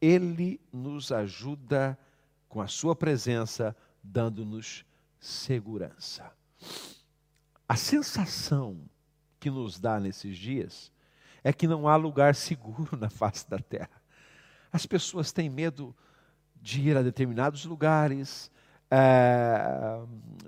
Ele 0.00 0.60
nos 0.72 1.10
ajuda 1.10 1.98
com 2.48 2.60
a 2.60 2.68
Sua 2.68 2.94
presença, 2.94 3.76
dando-nos 4.02 4.84
segurança. 5.18 6.32
A 7.68 7.76
sensação 7.76 8.80
que 9.40 9.50
nos 9.50 9.78
dá 9.78 9.98
nesses 9.98 10.36
dias 10.36 10.92
é 11.42 11.52
que 11.52 11.66
não 11.66 11.88
há 11.88 11.96
lugar 11.96 12.34
seguro 12.34 12.94
na 12.98 13.10
face 13.10 13.48
da 13.48 13.58
terra. 13.58 13.90
As 14.76 14.84
pessoas 14.84 15.32
têm 15.32 15.48
medo 15.48 15.96
de 16.60 16.82
ir 16.82 16.98
a 16.98 17.02
determinados 17.02 17.64
lugares, 17.64 18.50
é, 18.90 19.98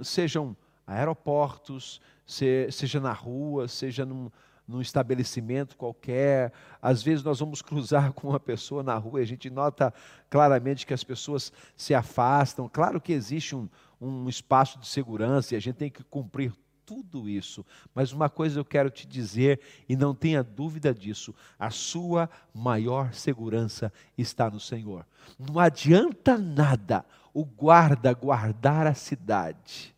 sejam 0.03 0.55
aeroportos, 0.87 1.99
se, 2.27 2.71
seja 2.71 3.01
na 3.01 3.11
rua, 3.11 3.69
seja 3.69 4.05
num, 4.05 4.31
num 4.67 4.83
estabelecimento 4.83 5.79
qualquer. 5.79 6.53
Às 6.83 7.03
vezes 7.03 7.25
nós 7.25 7.41
vamos 7.41 7.63
cruzar 7.63 8.13
com 8.21 8.29
uma 8.29 8.39
pessoa 8.39 8.83
na 8.83 8.99
rua 8.99 9.21
e 9.21 9.23
a 9.23 9.27
gente 9.27 9.49
nota 9.49 9.95
claramente 10.29 10.87
que 10.87 10.93
as 10.93 11.03
pessoas 11.03 11.51
se 11.75 11.95
afastam. 11.95 12.69
Claro 12.69 13.01
que 13.01 13.15
existe 13.15 13.57
um, 13.57 13.67
um 13.99 14.29
espaço 14.29 14.79
de 14.79 14.87
segurança 14.87 15.55
e 15.55 15.57
a 15.57 15.61
gente 15.61 15.77
tem 15.77 15.91
que 15.91 16.05
cumprir 16.05 16.53
tudo 16.89 17.29
isso. 17.29 17.67
Mas 17.95 18.13
uma 18.13 18.31
coisa 18.31 18.59
eu 18.59 18.65
quero 18.65 18.89
te 18.89 19.07
dizer, 19.07 19.61
e 19.87 19.95
não 19.95 20.15
tenha 20.15 20.43
dúvida 20.43 20.95
disso: 20.95 21.35
a 21.59 21.69
sua 21.69 22.31
maior 22.55 23.13
segurança 23.13 23.93
está 24.17 24.51
no 24.51 24.59
Senhor. 24.59 25.05
Não 25.39 25.61
adianta 25.61 26.39
nada 26.39 27.05
o 27.35 27.45
guarda 27.45 28.15
guardar 28.15 28.87
a 28.87 28.95
cidade 28.95 29.95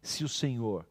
se 0.00 0.24
o 0.24 0.28
Senhor 0.30 0.86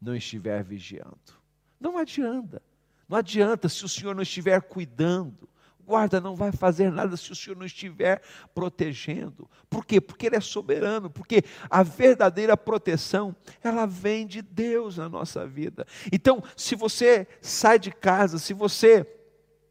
não 0.00 0.16
estiver 0.16 0.64
vigiando. 0.64 1.36
Não 1.78 1.98
adianta. 1.98 2.62
Não 3.06 3.18
adianta 3.18 3.68
se 3.68 3.84
o 3.84 3.88
Senhor 3.88 4.14
não 4.14 4.22
estiver 4.22 4.62
cuidando 4.62 5.46
guarda 5.86 6.20
não 6.20 6.34
vai 6.34 6.50
fazer 6.50 6.90
nada 6.90 7.16
se 7.16 7.30
o 7.30 7.36
Senhor 7.36 7.56
não 7.56 7.64
estiver 7.64 8.20
protegendo. 8.54 9.48
Por 9.70 9.86
quê? 9.86 10.00
Porque 10.00 10.26
Ele 10.26 10.36
é 10.36 10.40
soberano, 10.40 11.08
porque 11.08 11.44
a 11.70 11.82
verdadeira 11.82 12.56
proteção, 12.56 13.34
ela 13.62 13.86
vem 13.86 14.26
de 14.26 14.42
Deus 14.42 14.96
na 14.96 15.08
nossa 15.08 15.46
vida. 15.46 15.86
Então, 16.12 16.42
se 16.56 16.74
você 16.74 17.26
sai 17.40 17.78
de 17.78 17.92
casa, 17.92 18.38
se 18.38 18.52
você 18.52 19.06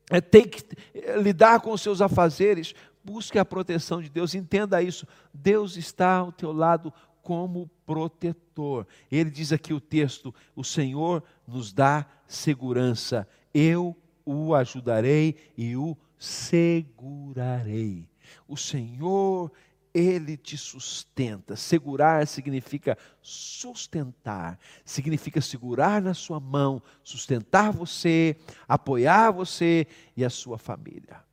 é, 0.10 0.22
tem 0.22 0.48
que 0.48 0.64
eh, 0.94 1.18
lidar 1.18 1.60
com 1.60 1.72
os 1.72 1.82
seus 1.82 2.02
afazeres, 2.02 2.74
busque 3.04 3.38
a 3.38 3.46
proteção 3.46 4.02
de 4.02 4.10
Deus, 4.10 4.34
entenda 4.34 4.82
isso. 4.82 5.06
Deus 5.34 5.76
está 5.76 6.18
ao 6.18 6.32
teu 6.32 6.54
lado 6.54 6.94
como 7.22 7.70
protetor. 7.86 8.88
Ele 9.12 9.30
diz 9.30 9.52
aqui 9.52 9.74
o 9.74 9.82
texto: 9.82 10.34
o 10.56 10.64
Senhor 10.64 11.24
nos 11.48 11.74
dá 11.74 12.06
segurança. 12.28 13.28
Eu 13.54 13.96
o 14.26 14.56
ajudarei 14.56 15.36
e 15.56 15.78
o 15.78 15.96
segurarei. 16.18 18.10
O 18.48 18.58
Senhor, 18.58 19.52
Ele 19.94 20.36
te 20.36 20.58
sustenta. 20.58 21.56
Segurar 21.56 22.26
significa 22.28 22.98
sustentar, 23.22 24.60
significa 24.84 25.40
segurar 25.40 26.02
na 26.02 26.14
sua 26.14 26.40
mão, 26.40 26.82
sustentar 27.04 27.72
você, 27.72 28.36
apoiar 28.68 29.32
você 29.32 29.88
e 30.18 30.26
a 30.26 30.30
sua 30.30 30.58
família. 30.58 31.24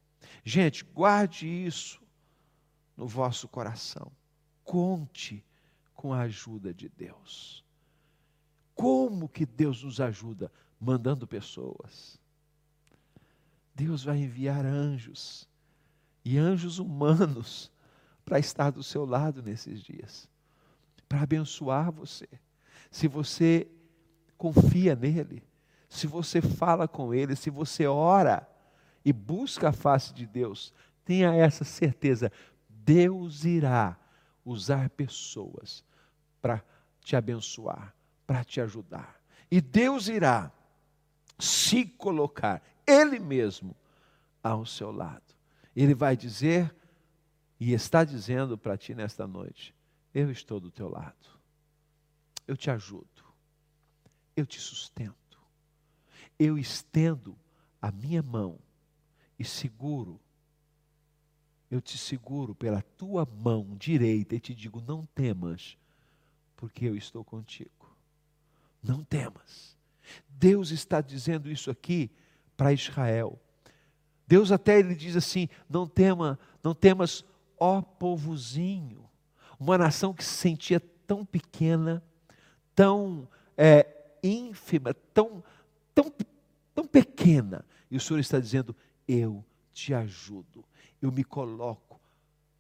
Gente, 0.45 0.85
guarde 0.85 1.47
isso 1.47 2.03
no 2.97 3.07
vosso 3.07 3.49
coração. 3.49 4.13
Conte 4.63 5.45
com 5.95 6.13
a 6.13 6.21
ajuda 6.21 6.75
de 6.75 6.89
Deus. 6.89 7.65
Como 8.75 9.29
que 9.29 9.47
Deus 9.47 9.83
nos 9.83 10.01
ajuda? 10.01 10.51
Mandando 10.81 11.29
pessoas 11.29 12.21
Deus 13.75 14.05
vai 14.05 14.19
enviar 14.19 14.65
anjos, 14.65 15.49
e 16.25 16.39
anjos 16.39 16.79
humanos, 16.79 17.71
para 18.25 18.39
estar 18.39 18.71
do 18.71 18.83
seu 18.83 19.05
lado 19.05 19.43
nesses 19.43 19.81
dias, 19.81 20.29
para 21.09 21.23
abençoar 21.23 21.91
você. 21.91 22.29
Se 22.91 23.09
você 23.09 23.69
confia 24.39 24.95
nele, 24.95 25.43
se 25.89 26.07
você 26.07 26.41
fala 26.41 26.87
com 26.87 27.13
ele, 27.13 27.37
se 27.37 27.51
você 27.51 27.87
ora 27.87 28.49
e 29.05 29.13
busca 29.13 29.71
a 29.71 29.73
face 29.73 30.15
de 30.15 30.27
Deus, 30.27 30.73
tenha 31.05 31.35
essa 31.35 31.65
certeza: 31.65 32.31
Deus 32.69 33.45
irá 33.45 33.99
usar 34.45 34.89
pessoas 34.91 35.85
para 36.41 36.65
te 37.01 37.17
abençoar, 37.17 37.95
para 38.27 38.45
te 38.45 38.61
ajudar. 38.61 39.21
E 39.51 39.61
Deus 39.61 40.09
irá 40.09 40.51
se 41.39 41.85
colocar 41.85 42.63
ele 42.93 43.19
mesmo 43.19 43.77
ao 44.43 44.67
seu 44.67 44.91
lado. 44.91 45.23
Ele 45.75 45.95
vai 45.95 46.17
dizer, 46.17 46.75
e 47.59 47.73
está 47.73 48.05
dizendo 48.05 48.59
para 48.59 48.77
ti 48.77 48.95
nesta 48.95 49.27
noite: 49.27 49.75
Eu 50.13 50.31
estou 50.31 50.59
do 50.59 50.71
teu 50.71 50.89
lado, 50.89 51.41
eu 52.47 52.57
te 52.57 52.71
ajudo, 52.71 53.25
eu 54.37 54.45
te 54.45 54.61
sustento, 54.61 55.41
eu 56.39 56.59
estendo 56.59 57.39
a 57.81 57.93
minha 57.93 58.23
mão 58.23 58.59
e 59.39 59.45
seguro, 59.45 60.21
eu 61.71 61.81
te 61.81 61.97
seguro 61.97 62.55
pela 62.55 62.83
tua 62.83 63.25
mão 63.25 63.77
direita 63.77 64.35
e 64.35 64.41
te 64.41 64.55
digo: 64.55 64.81
Não 64.81 65.07
temas, 65.15 65.79
porque 66.57 66.85
eu 66.85 66.97
estou 66.97 67.25
contigo. 67.25 67.71
Não 68.83 69.05
temas. 69.05 69.77
Deus 70.29 70.73
está 70.73 71.01
dizendo 71.01 71.49
isso 71.49 71.71
aqui 71.71 72.11
para 72.57 72.73
Israel. 72.73 73.39
Deus 74.27 74.51
até 74.51 74.79
ele 74.79 74.95
diz 74.95 75.17
assim: 75.17 75.49
não 75.69 75.87
tema, 75.87 76.39
não 76.63 76.75
temas, 76.75 77.25
ó 77.59 77.83
povozinho, 77.83 79.09
uma 79.59 79.77
nação 79.77 80.15
que 80.15 80.25
se 80.25 80.35
sentia 80.35 80.81
tão 81.07 81.25
pequena, 81.25 82.03
tão 82.75 83.29
é, 83.57 83.87
ínfima, 84.23 84.95
tão, 85.13 85.43
tão, 85.95 86.13
tão 86.75 86.87
pequena. 86.87 87.65
E 87.91 87.97
o 87.97 88.01
Senhor 88.01 88.21
está 88.21 88.39
dizendo: 88.39 88.75
eu 89.07 89.45
te 89.73 89.93
ajudo, 89.93 90.65
eu 91.01 91.13
me 91.13 91.25
coloco 91.25 92.01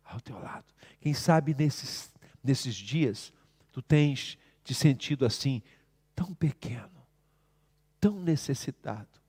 ao 0.05 0.21
teu 0.21 0.39
lado. 0.39 0.67
Quem 1.01 1.15
sabe 1.15 1.55
nesses, 1.55 2.13
nesses 2.45 2.75
dias 2.75 3.33
tu 3.73 3.81
tens 3.81 4.37
te 4.63 4.75
sentido 4.75 5.25
assim, 5.25 5.63
tão 6.15 6.35
pequeno, 6.35 7.07
tão 7.99 8.21
necessitado. 8.21 9.22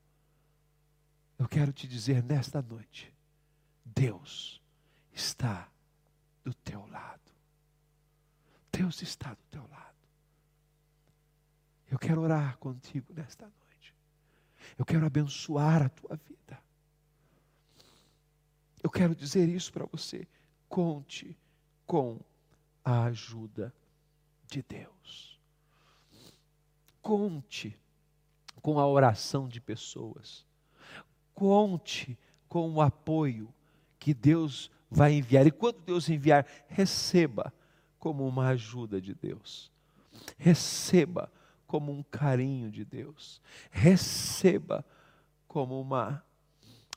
Eu 1.43 1.49
quero 1.49 1.73
te 1.73 1.85
dizer 1.85 2.23
nesta 2.23 2.61
noite: 2.61 3.13
Deus 3.83 4.61
está 5.11 5.69
do 6.41 6.53
teu 6.53 6.87
lado. 6.87 7.19
Deus 8.71 9.01
está 9.01 9.33
do 9.33 9.43
teu 9.51 9.67
lado. 9.67 9.97
Eu 11.91 11.99
quero 11.99 12.21
orar 12.21 12.57
contigo 12.59 13.13
nesta 13.13 13.43
noite. 13.43 13.93
Eu 14.77 14.85
quero 14.85 15.05
abençoar 15.05 15.81
a 15.81 15.89
tua 15.89 16.15
vida. 16.15 16.63
Eu 18.81 18.89
quero 18.89 19.13
dizer 19.13 19.49
isso 19.49 19.73
para 19.73 19.85
você. 19.85 20.25
Conte 20.69 21.37
com 21.85 22.21
a 22.85 23.03
ajuda 23.03 23.75
de 24.47 24.63
Deus. 24.63 25.37
Conte 27.01 27.77
com 28.61 28.79
a 28.79 28.87
oração 28.87 29.49
de 29.49 29.59
pessoas 29.59 30.45
conte 31.33 32.17
com 32.47 32.71
o 32.73 32.81
apoio 32.81 33.53
que 33.99 34.13
Deus 34.13 34.69
vai 34.89 35.13
enviar. 35.13 35.47
E 35.47 35.51
quando 35.51 35.79
Deus 35.79 36.09
enviar, 36.09 36.45
receba 36.67 37.53
como 37.99 38.27
uma 38.27 38.47
ajuda 38.49 39.01
de 39.01 39.13
Deus. 39.13 39.71
Receba 40.37 41.31
como 41.65 41.91
um 41.91 42.03
carinho 42.03 42.69
de 42.69 42.85
Deus. 42.85 43.41
Receba 43.71 44.85
como 45.47 45.79
uma 45.79 46.23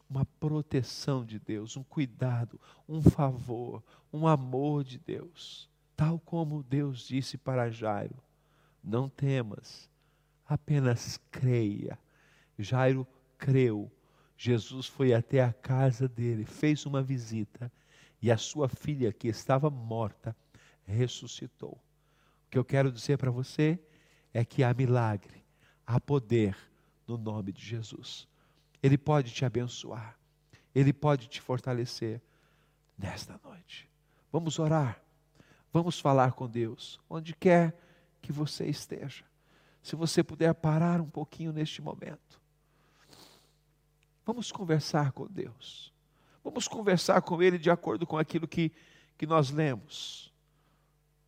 uma 0.09 0.25
proteção 0.25 1.25
de 1.25 1.39
Deus, 1.39 1.77
um 1.77 1.83
cuidado, 1.83 2.61
um 2.89 3.03
favor, 3.03 3.83
um 4.13 4.27
amor 4.27 4.85
de 4.85 4.99
Deus. 4.99 5.69
Tal 5.97 6.19
como 6.21 6.63
Deus 6.63 7.07
disse 7.07 7.37
para 7.37 7.71
Jairo: 7.71 8.17
Não 8.83 9.09
temas, 9.09 9.91
apenas 10.47 11.19
creia. 11.31 11.99
Jairo 12.59 13.07
creu 13.37 13.91
Jesus 14.37 14.87
foi 14.87 15.15
até 15.15 15.43
a 15.43 15.53
casa 15.53 16.07
dele, 16.07 16.45
fez 16.45 16.85
uma 16.85 17.03
visita 17.03 17.73
e 18.21 18.31
a 18.31 18.37
sua 18.37 18.69
filha, 18.69 19.13
que 19.13 19.29
estava 19.29 19.71
morta, 19.71 20.37
ressuscitou. 20.85 21.73
O 22.47 22.51
que 22.51 22.59
eu 22.59 22.65
quero 22.65 22.93
dizer 22.93 23.17
para 23.17 23.31
você 23.31 23.79
é 24.33 24.45
que 24.45 24.63
há 24.63 24.75
milagre, 24.75 25.45
há 25.87 25.99
poder 25.99 26.57
no 27.07 27.17
nome 27.17 27.53
de 27.53 27.65
Jesus. 27.65 28.29
Ele 28.83 28.99
pode 28.99 29.33
te 29.33 29.45
abençoar, 29.45 30.19
ele 30.75 30.93
pode 30.93 31.29
te 31.29 31.41
fortalecer 31.41 32.21
nesta 32.97 33.41
noite. 33.43 33.89
Vamos 34.31 34.59
orar, 34.59 35.01
vamos 35.73 35.99
falar 35.99 36.33
com 36.33 36.47
Deus, 36.47 37.01
onde 37.09 37.35
quer 37.35 37.75
que 38.21 38.33
você 38.33 38.67
esteja. 38.67 39.25
Se 39.83 39.97
você 39.97 40.23
puder 40.23 40.53
parar 40.55 41.01
um 41.01 41.09
pouquinho 41.09 41.53
neste 41.53 41.81
momento 41.81 42.46
Vamos 44.27 44.51
conversar 44.51 45.13
com 45.13 45.29
Deus. 45.29 45.93
Vamos 46.43 46.67
conversar 46.67 47.23
com 47.23 47.41
Ele 47.41 47.59
de 47.59 47.71
acordo 47.71 48.05
com 48.05 48.19
aquilo 48.19 48.49
que, 48.49 48.73
que 49.17 49.25
nós 49.25 49.51
lemos. 49.51 50.33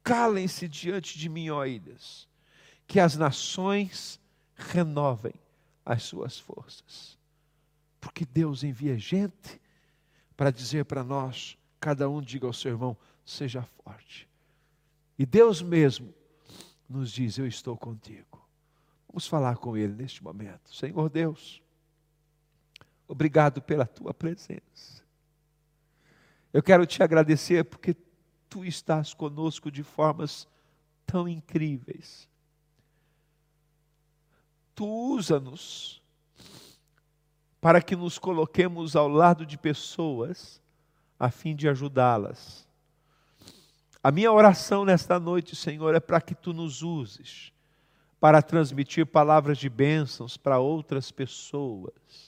Calem-se 0.02 0.66
diante 0.66 1.16
de 1.16 1.28
mim, 1.28 1.48
ó 1.48 1.64
ilhas, 1.64 2.28
que 2.88 2.98
as 2.98 3.14
nações 3.14 4.20
renovem 4.56 5.34
as 5.86 6.02
suas 6.02 6.40
forças. 6.40 7.16
Porque 8.00 8.26
Deus 8.26 8.64
envia 8.64 8.98
gente 8.98 9.60
para 10.36 10.50
dizer 10.50 10.84
para 10.84 11.04
nós, 11.04 11.56
cada 11.78 12.10
um 12.10 12.20
diga 12.20 12.46
ao 12.46 12.52
seu 12.52 12.72
irmão, 12.72 12.96
seja 13.24 13.62
forte. 13.62 14.28
E 15.16 15.24
Deus 15.24 15.62
mesmo 15.62 16.12
nos 16.88 17.12
diz: 17.12 17.38
Eu 17.38 17.46
estou 17.46 17.76
contigo. 17.76 18.44
Vamos 19.08 19.26
falar 19.26 19.56
com 19.56 19.76
Ele 19.76 19.94
neste 19.94 20.22
momento. 20.22 20.74
Senhor 20.74 21.08
Deus, 21.08 21.62
Obrigado 23.08 23.60
pela 23.60 23.86
tua 23.86 24.14
presença. 24.14 25.02
Eu 26.52 26.62
quero 26.62 26.86
te 26.86 27.02
agradecer 27.02 27.64
porque 27.64 27.96
tu 28.48 28.64
estás 28.64 29.12
conosco 29.12 29.70
de 29.70 29.82
formas 29.82 30.46
tão 31.04 31.26
incríveis. 31.26 32.28
tu 34.78 34.86
usa-nos 34.86 36.00
para 37.60 37.82
que 37.82 37.96
nos 37.96 38.16
coloquemos 38.16 38.94
ao 38.94 39.08
lado 39.08 39.44
de 39.44 39.58
pessoas 39.58 40.62
a 41.18 41.32
fim 41.32 41.56
de 41.56 41.68
ajudá-las. 41.68 42.64
A 44.00 44.12
minha 44.12 44.30
oração 44.30 44.84
nesta 44.84 45.18
noite, 45.18 45.56
Senhor, 45.56 45.96
é 45.96 45.98
para 45.98 46.20
que 46.20 46.32
tu 46.32 46.52
nos 46.52 46.80
uses 46.80 47.52
para 48.20 48.40
transmitir 48.40 49.04
palavras 49.04 49.58
de 49.58 49.68
bênçãos 49.68 50.36
para 50.36 50.60
outras 50.60 51.10
pessoas. 51.10 52.27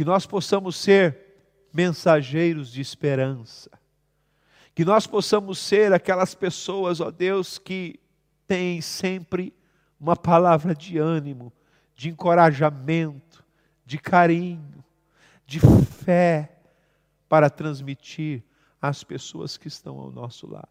Que 0.00 0.04
nós 0.06 0.24
possamos 0.24 0.76
ser 0.76 1.14
mensageiros 1.74 2.72
de 2.72 2.80
esperança. 2.80 3.70
Que 4.74 4.82
nós 4.82 5.06
possamos 5.06 5.58
ser 5.58 5.92
aquelas 5.92 6.34
pessoas, 6.34 7.02
ó 7.02 7.10
Deus, 7.10 7.58
que 7.58 8.00
têm 8.46 8.80
sempre 8.80 9.52
uma 10.00 10.16
palavra 10.16 10.74
de 10.74 10.96
ânimo, 10.96 11.52
de 11.94 12.08
encorajamento, 12.08 13.44
de 13.84 13.98
carinho, 13.98 14.82
de 15.44 15.60
fé 15.60 16.56
para 17.28 17.50
transmitir 17.50 18.42
às 18.80 19.04
pessoas 19.04 19.58
que 19.58 19.68
estão 19.68 19.98
ao 19.98 20.10
nosso 20.10 20.50
lado. 20.50 20.66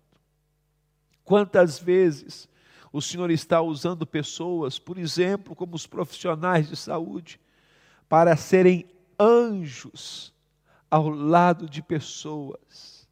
Quantas 1.23 1.77
vezes 1.77 2.49
o 2.91 2.99
Senhor 2.99 3.29
está 3.29 3.61
usando 3.61 4.07
pessoas, 4.07 4.79
por 4.79 4.97
exemplo, 4.97 5.55
como 5.55 5.75
os 5.75 5.85
profissionais 5.85 6.67
de 6.67 6.75
saúde, 6.75 7.39
para 8.09 8.35
serem 8.35 8.89
anjos 9.19 10.33
ao 10.89 11.09
lado 11.09 11.69
de 11.69 11.81
pessoas. 11.81 13.07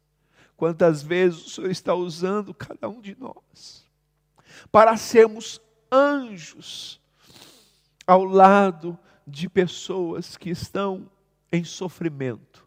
Quantas 0.56 1.02
vezes 1.02 1.46
o 1.46 1.50
Senhor 1.50 1.70
está 1.70 1.94
usando 1.94 2.52
cada 2.52 2.88
um 2.88 3.00
de 3.00 3.16
nós 3.18 3.86
para 4.72 4.96
sermos 4.96 5.60
anjos 5.90 7.00
ao 8.06 8.24
lado 8.24 8.98
de 9.26 9.48
pessoas 9.48 10.36
que 10.36 10.50
estão 10.50 11.10
em 11.52 11.62
sofrimento, 11.64 12.66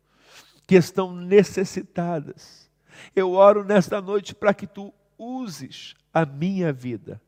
que 0.68 0.76
estão 0.76 1.14
necessitadas. 1.16 2.70
Eu 3.16 3.34
oro 3.34 3.64
nesta 3.64 4.02
noite 4.02 4.36
para 4.36 4.54
que 4.54 4.68
tu 4.68 4.94
uses 5.18 5.96
a 6.14 6.26
minha 6.26 6.72
vida, 6.72 7.22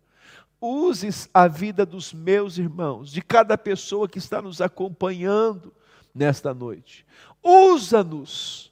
uses 0.62 1.30
a 1.34 1.47
vida 1.47 1.86
dos 1.86 2.13
meus 2.13 2.58
irmãos, 2.58 3.12
de 3.12 3.21
cada 3.21 3.58
pessoa 3.58 4.08
que 4.08 4.19
está 4.19 4.41
nos 4.41 4.62
acompanhando 4.62 5.73
nesta 6.13 6.54
noite. 6.54 7.06
Usa-nos 7.41 8.71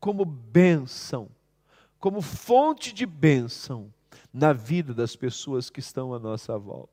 como 0.00 0.24
bênção, 0.24 1.28
como 1.98 2.20
fonte 2.20 2.92
de 2.92 3.06
bênção 3.06 3.92
na 4.32 4.52
vida 4.52 4.92
das 4.92 5.14
pessoas 5.14 5.70
que 5.70 5.80
estão 5.80 6.12
à 6.12 6.18
nossa 6.18 6.58
volta. 6.58 6.92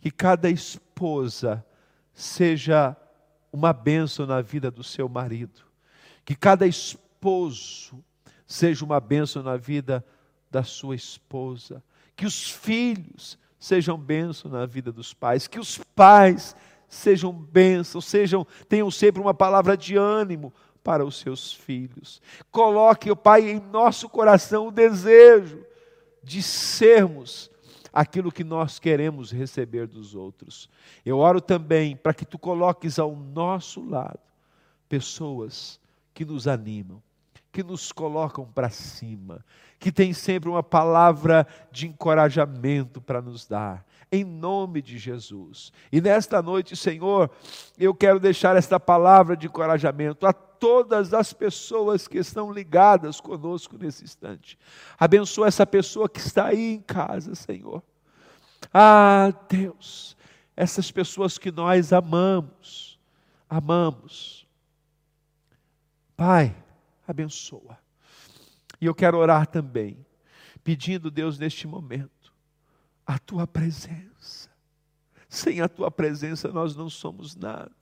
Que 0.00 0.10
cada 0.10 0.50
esposa 0.50 1.64
seja 2.14 2.96
uma 3.52 3.72
bênção 3.72 4.26
na 4.26 4.40
vida 4.40 4.70
do 4.70 4.82
seu 4.82 5.08
marido. 5.08 5.60
Que 6.24 6.34
cada 6.34 6.66
esposo 6.66 8.02
seja 8.46 8.84
uma 8.84 8.98
bênção 8.98 9.42
na 9.42 9.56
vida 9.56 10.04
da 10.50 10.64
sua 10.64 10.96
esposa. 10.96 11.82
Que 12.16 12.26
os 12.26 12.50
filhos 12.50 13.38
sejam 13.58 13.96
bênção 13.96 14.50
na 14.50 14.66
vida 14.66 14.90
dos 14.90 15.14
pais. 15.14 15.46
Que 15.46 15.60
os 15.60 15.78
pais 15.94 16.56
sejam 16.92 17.32
bênçãos, 17.32 18.04
sejam, 18.04 18.46
tenham 18.68 18.90
sempre 18.90 19.20
uma 19.20 19.32
palavra 19.32 19.76
de 19.76 19.96
ânimo 19.96 20.52
para 20.84 21.04
os 21.04 21.16
seus 21.16 21.52
filhos. 21.52 22.20
Coloque, 22.50 23.10
o 23.10 23.16
Pai, 23.16 23.48
em 23.48 23.60
nosso 23.60 24.08
coração 24.08 24.68
o 24.68 24.72
desejo 24.72 25.64
de 26.22 26.42
sermos 26.42 27.50
aquilo 27.92 28.30
que 28.30 28.44
nós 28.44 28.78
queremos 28.78 29.30
receber 29.32 29.86
dos 29.86 30.14
outros. 30.14 30.68
Eu 31.04 31.18
oro 31.18 31.40
também 31.40 31.96
para 31.96 32.12
que 32.12 32.26
tu 32.26 32.38
coloques 32.38 32.98
ao 32.98 33.16
nosso 33.16 33.82
lado 33.82 34.20
pessoas 34.88 35.80
que 36.12 36.26
nos 36.26 36.46
animam, 36.46 37.02
que 37.50 37.62
nos 37.62 37.90
colocam 37.90 38.44
para 38.46 38.68
cima, 38.68 39.44
que 39.78 39.90
têm 39.90 40.12
sempre 40.12 40.50
uma 40.50 40.62
palavra 40.62 41.46
de 41.70 41.86
encorajamento 41.86 43.00
para 43.00 43.22
nos 43.22 43.46
dar, 43.46 43.84
em 44.12 44.22
nome 44.22 44.82
de 44.82 44.98
Jesus. 44.98 45.72
E 45.90 45.98
nesta 45.98 46.42
noite, 46.42 46.76
Senhor, 46.76 47.30
eu 47.78 47.94
quero 47.94 48.20
deixar 48.20 48.54
esta 48.54 48.78
palavra 48.78 49.34
de 49.34 49.46
encorajamento 49.46 50.26
a 50.26 50.34
todas 50.34 51.14
as 51.14 51.32
pessoas 51.32 52.06
que 52.06 52.18
estão 52.18 52.52
ligadas 52.52 53.18
conosco 53.18 53.78
nesse 53.78 54.04
instante. 54.04 54.58
Abençoa 54.98 55.48
essa 55.48 55.66
pessoa 55.66 56.10
que 56.10 56.20
está 56.20 56.48
aí 56.48 56.74
em 56.74 56.80
casa, 56.80 57.34
Senhor. 57.34 57.82
Ah, 58.72 59.32
Deus, 59.48 60.14
essas 60.54 60.90
pessoas 60.90 61.38
que 61.38 61.50
nós 61.50 61.90
amamos, 61.90 63.00
amamos. 63.48 64.46
Pai, 66.14 66.54
abençoa. 67.08 67.78
E 68.78 68.84
eu 68.84 68.94
quero 68.94 69.16
orar 69.16 69.46
também, 69.46 69.96
pedindo, 70.62 71.10
Deus, 71.10 71.38
neste 71.38 71.66
momento, 71.66 72.21
a 73.06 73.18
tua 73.18 73.46
presença. 73.46 74.50
Sem 75.28 75.60
a 75.60 75.68
tua 75.68 75.90
presença 75.90 76.52
nós 76.52 76.76
não 76.76 76.90
somos 76.90 77.34
nada. 77.34 77.72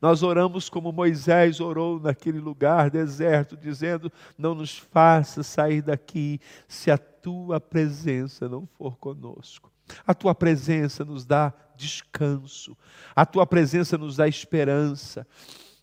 Nós 0.00 0.22
oramos 0.22 0.68
como 0.68 0.92
Moisés 0.92 1.60
orou 1.60 2.00
naquele 2.00 2.38
lugar 2.38 2.90
deserto, 2.90 3.56
dizendo: 3.56 4.10
Não 4.38 4.54
nos 4.54 4.78
faça 4.78 5.42
sair 5.42 5.82
daqui 5.82 6.40
se 6.66 6.90
a 6.90 6.96
tua 6.96 7.60
presença 7.60 8.48
não 8.48 8.66
for 8.66 8.96
conosco. 8.96 9.70
A 10.06 10.14
tua 10.14 10.34
presença 10.34 11.04
nos 11.04 11.26
dá 11.26 11.52
descanso, 11.76 12.76
a 13.14 13.26
tua 13.26 13.46
presença 13.46 13.98
nos 13.98 14.16
dá 14.16 14.28
esperança. 14.28 15.26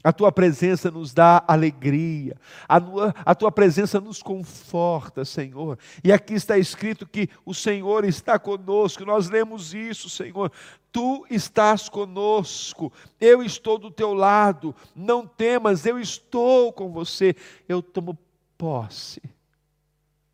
A 0.01 0.13
tua 0.13 0.31
presença 0.31 0.89
nos 0.89 1.13
dá 1.13 1.43
alegria, 1.45 2.37
a, 2.69 3.35
tua 3.35 3.51
presença 3.51 3.99
nos 3.99 4.23
conforta, 4.23 5.25
Senhor. 5.25 5.77
E 6.01 6.13
aqui 6.13 6.35
está 6.35 6.57
escrito 6.57 7.05
que 7.05 7.29
o 7.45 7.53
Senhor 7.53 8.05
está 8.05 8.39
conosco, 8.39 9.03
nós 9.03 9.29
lemos 9.29 9.73
isso, 9.73 10.09
Senhor. 10.09 10.53
Tu 10.89 11.25
estás 11.29 11.89
conosco, 11.89 12.93
eu 13.19 13.43
estou 13.43 13.77
do 13.77 13.91
teu 13.91 14.13
lado, 14.13 14.73
não 14.95 15.27
temas, 15.27 15.85
eu 15.85 15.99
estou 15.99 16.71
com 16.71 16.93
você. 16.93 17.35
Eu 17.67 17.81
tomo 17.81 18.17
posse 18.57 19.21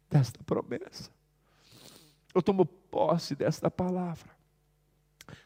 desta 0.08 0.44
promessa, 0.44 1.10
eu 2.36 2.42
tomo 2.42 2.66
posse 2.66 3.34
desta 3.36 3.72
palavra, 3.72 4.30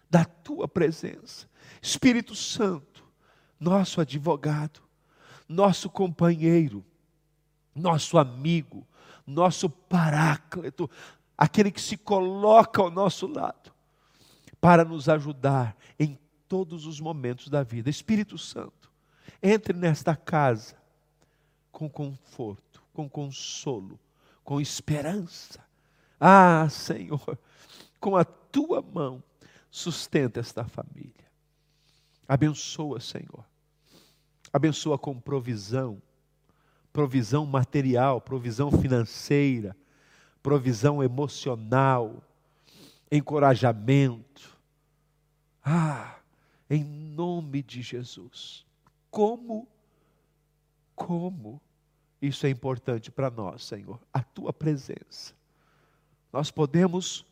da 0.10 0.26
tua 0.26 0.68
presença. 0.68 1.48
Espírito 1.82 2.36
Santo, 2.36 2.89
nosso 3.60 4.00
advogado, 4.00 4.82
nosso 5.48 5.90
companheiro, 5.90 6.86
nosso 7.76 8.18
amigo, 8.18 8.88
nosso 9.26 9.70
paráclito, 9.70 10.90
aquele 11.38 11.72
que 11.72 11.82
se 11.82 11.98
coloca 11.98 12.82
ao 12.82 12.90
nosso 12.90 13.28
lado 13.28 13.72
para 14.62 14.84
nos 14.84 15.08
ajudar 15.10 15.76
em 16.00 16.18
todos 16.48 16.86
os 16.86 17.00
momentos 17.00 17.48
da 17.50 17.64
vida. 17.64 17.90
Espírito 17.90 18.38
Santo, 18.38 18.92
entre 19.42 19.74
nesta 19.74 20.16
casa 20.16 20.76
com 21.72 21.90
conforto, 21.90 22.84
com 22.94 23.10
consolo, 23.10 24.00
com 24.44 24.60
esperança. 24.60 25.64
Ah, 26.20 26.68
Senhor, 26.70 27.40
com 28.00 28.18
a 28.18 28.26
tua 28.26 28.82
mão, 28.82 29.24
sustenta 29.72 30.40
esta 30.40 30.66
família. 30.66 31.14
Abençoa, 32.28 33.00
Senhor. 33.00 33.46
Abençoa 34.52 34.98
com 34.98 35.20
provisão, 35.20 36.02
provisão 36.92 37.46
material, 37.46 38.20
provisão 38.20 38.72
financeira, 38.72 39.76
provisão 40.42 41.04
emocional, 41.04 42.24
encorajamento. 43.12 44.58
Ah, 45.64 46.16
em 46.70 46.84
nome 46.84 47.62
de 47.64 47.82
Jesus. 47.82 48.66
Como, 49.10 49.68
como 50.96 51.62
isso 52.22 52.46
é 52.46 52.50
importante 52.50 53.12
para 53.12 53.30
nós, 53.30 53.66
Senhor, 53.66 54.00
a 54.14 54.22
tua 54.22 54.52
presença. 54.52 55.34
Nós 56.32 56.52
podemos 56.52 57.26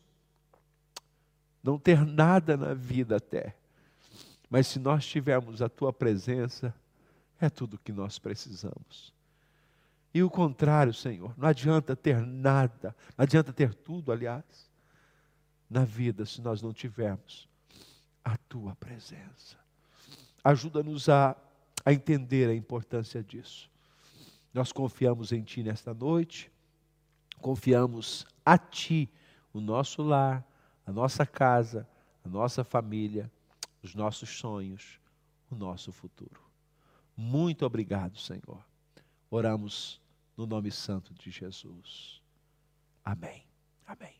não 1.62 1.78
ter 1.78 2.04
nada 2.04 2.56
na 2.56 2.74
vida 2.74 3.16
até, 3.16 3.54
mas 4.48 4.66
se 4.66 4.78
nós 4.78 5.06
tivermos 5.06 5.60
a 5.60 5.68
tua 5.68 5.92
presença, 5.92 6.74
é 7.40 7.48
tudo 7.48 7.74
o 7.74 7.78
que 7.78 7.92
nós 7.92 8.18
precisamos. 8.18 9.12
E 10.12 10.22
o 10.22 10.30
contrário, 10.30 10.92
Senhor, 10.92 11.34
não 11.36 11.48
adianta 11.48 11.94
ter 11.94 12.20
nada, 12.24 12.96
não 13.16 13.22
adianta 13.22 13.52
ter 13.52 13.74
tudo, 13.74 14.10
aliás, 14.10 14.68
na 15.68 15.84
vida 15.84 16.24
se 16.24 16.40
nós 16.40 16.62
não 16.62 16.72
tivermos 16.72 17.48
a 18.24 18.36
tua 18.36 18.74
presença. 18.76 19.56
Ajuda-nos 20.42 21.08
a, 21.08 21.36
a 21.84 21.92
entender 21.92 22.48
a 22.48 22.54
importância 22.54 23.22
disso. 23.22 23.70
Nós 24.52 24.72
confiamos 24.72 25.30
em 25.30 25.42
Ti 25.42 25.62
nesta 25.62 25.92
noite, 25.92 26.50
confiamos 27.40 28.26
a 28.44 28.56
Ti, 28.56 29.10
o 29.52 29.60
nosso 29.60 30.02
lar, 30.02 30.44
a 30.86 30.92
nossa 30.92 31.26
casa, 31.26 31.86
a 32.24 32.28
nossa 32.28 32.64
família, 32.64 33.30
os 33.82 33.94
nossos 33.94 34.30
sonhos, 34.38 34.98
o 35.50 35.54
nosso 35.54 35.92
futuro. 35.92 36.47
Muito 37.20 37.66
obrigado, 37.66 38.16
Senhor. 38.16 38.64
Oramos 39.28 40.00
no 40.36 40.46
nome 40.46 40.70
santo 40.70 41.12
de 41.14 41.32
Jesus. 41.32 42.22
Amém. 43.04 43.44
Amém. 43.84 44.14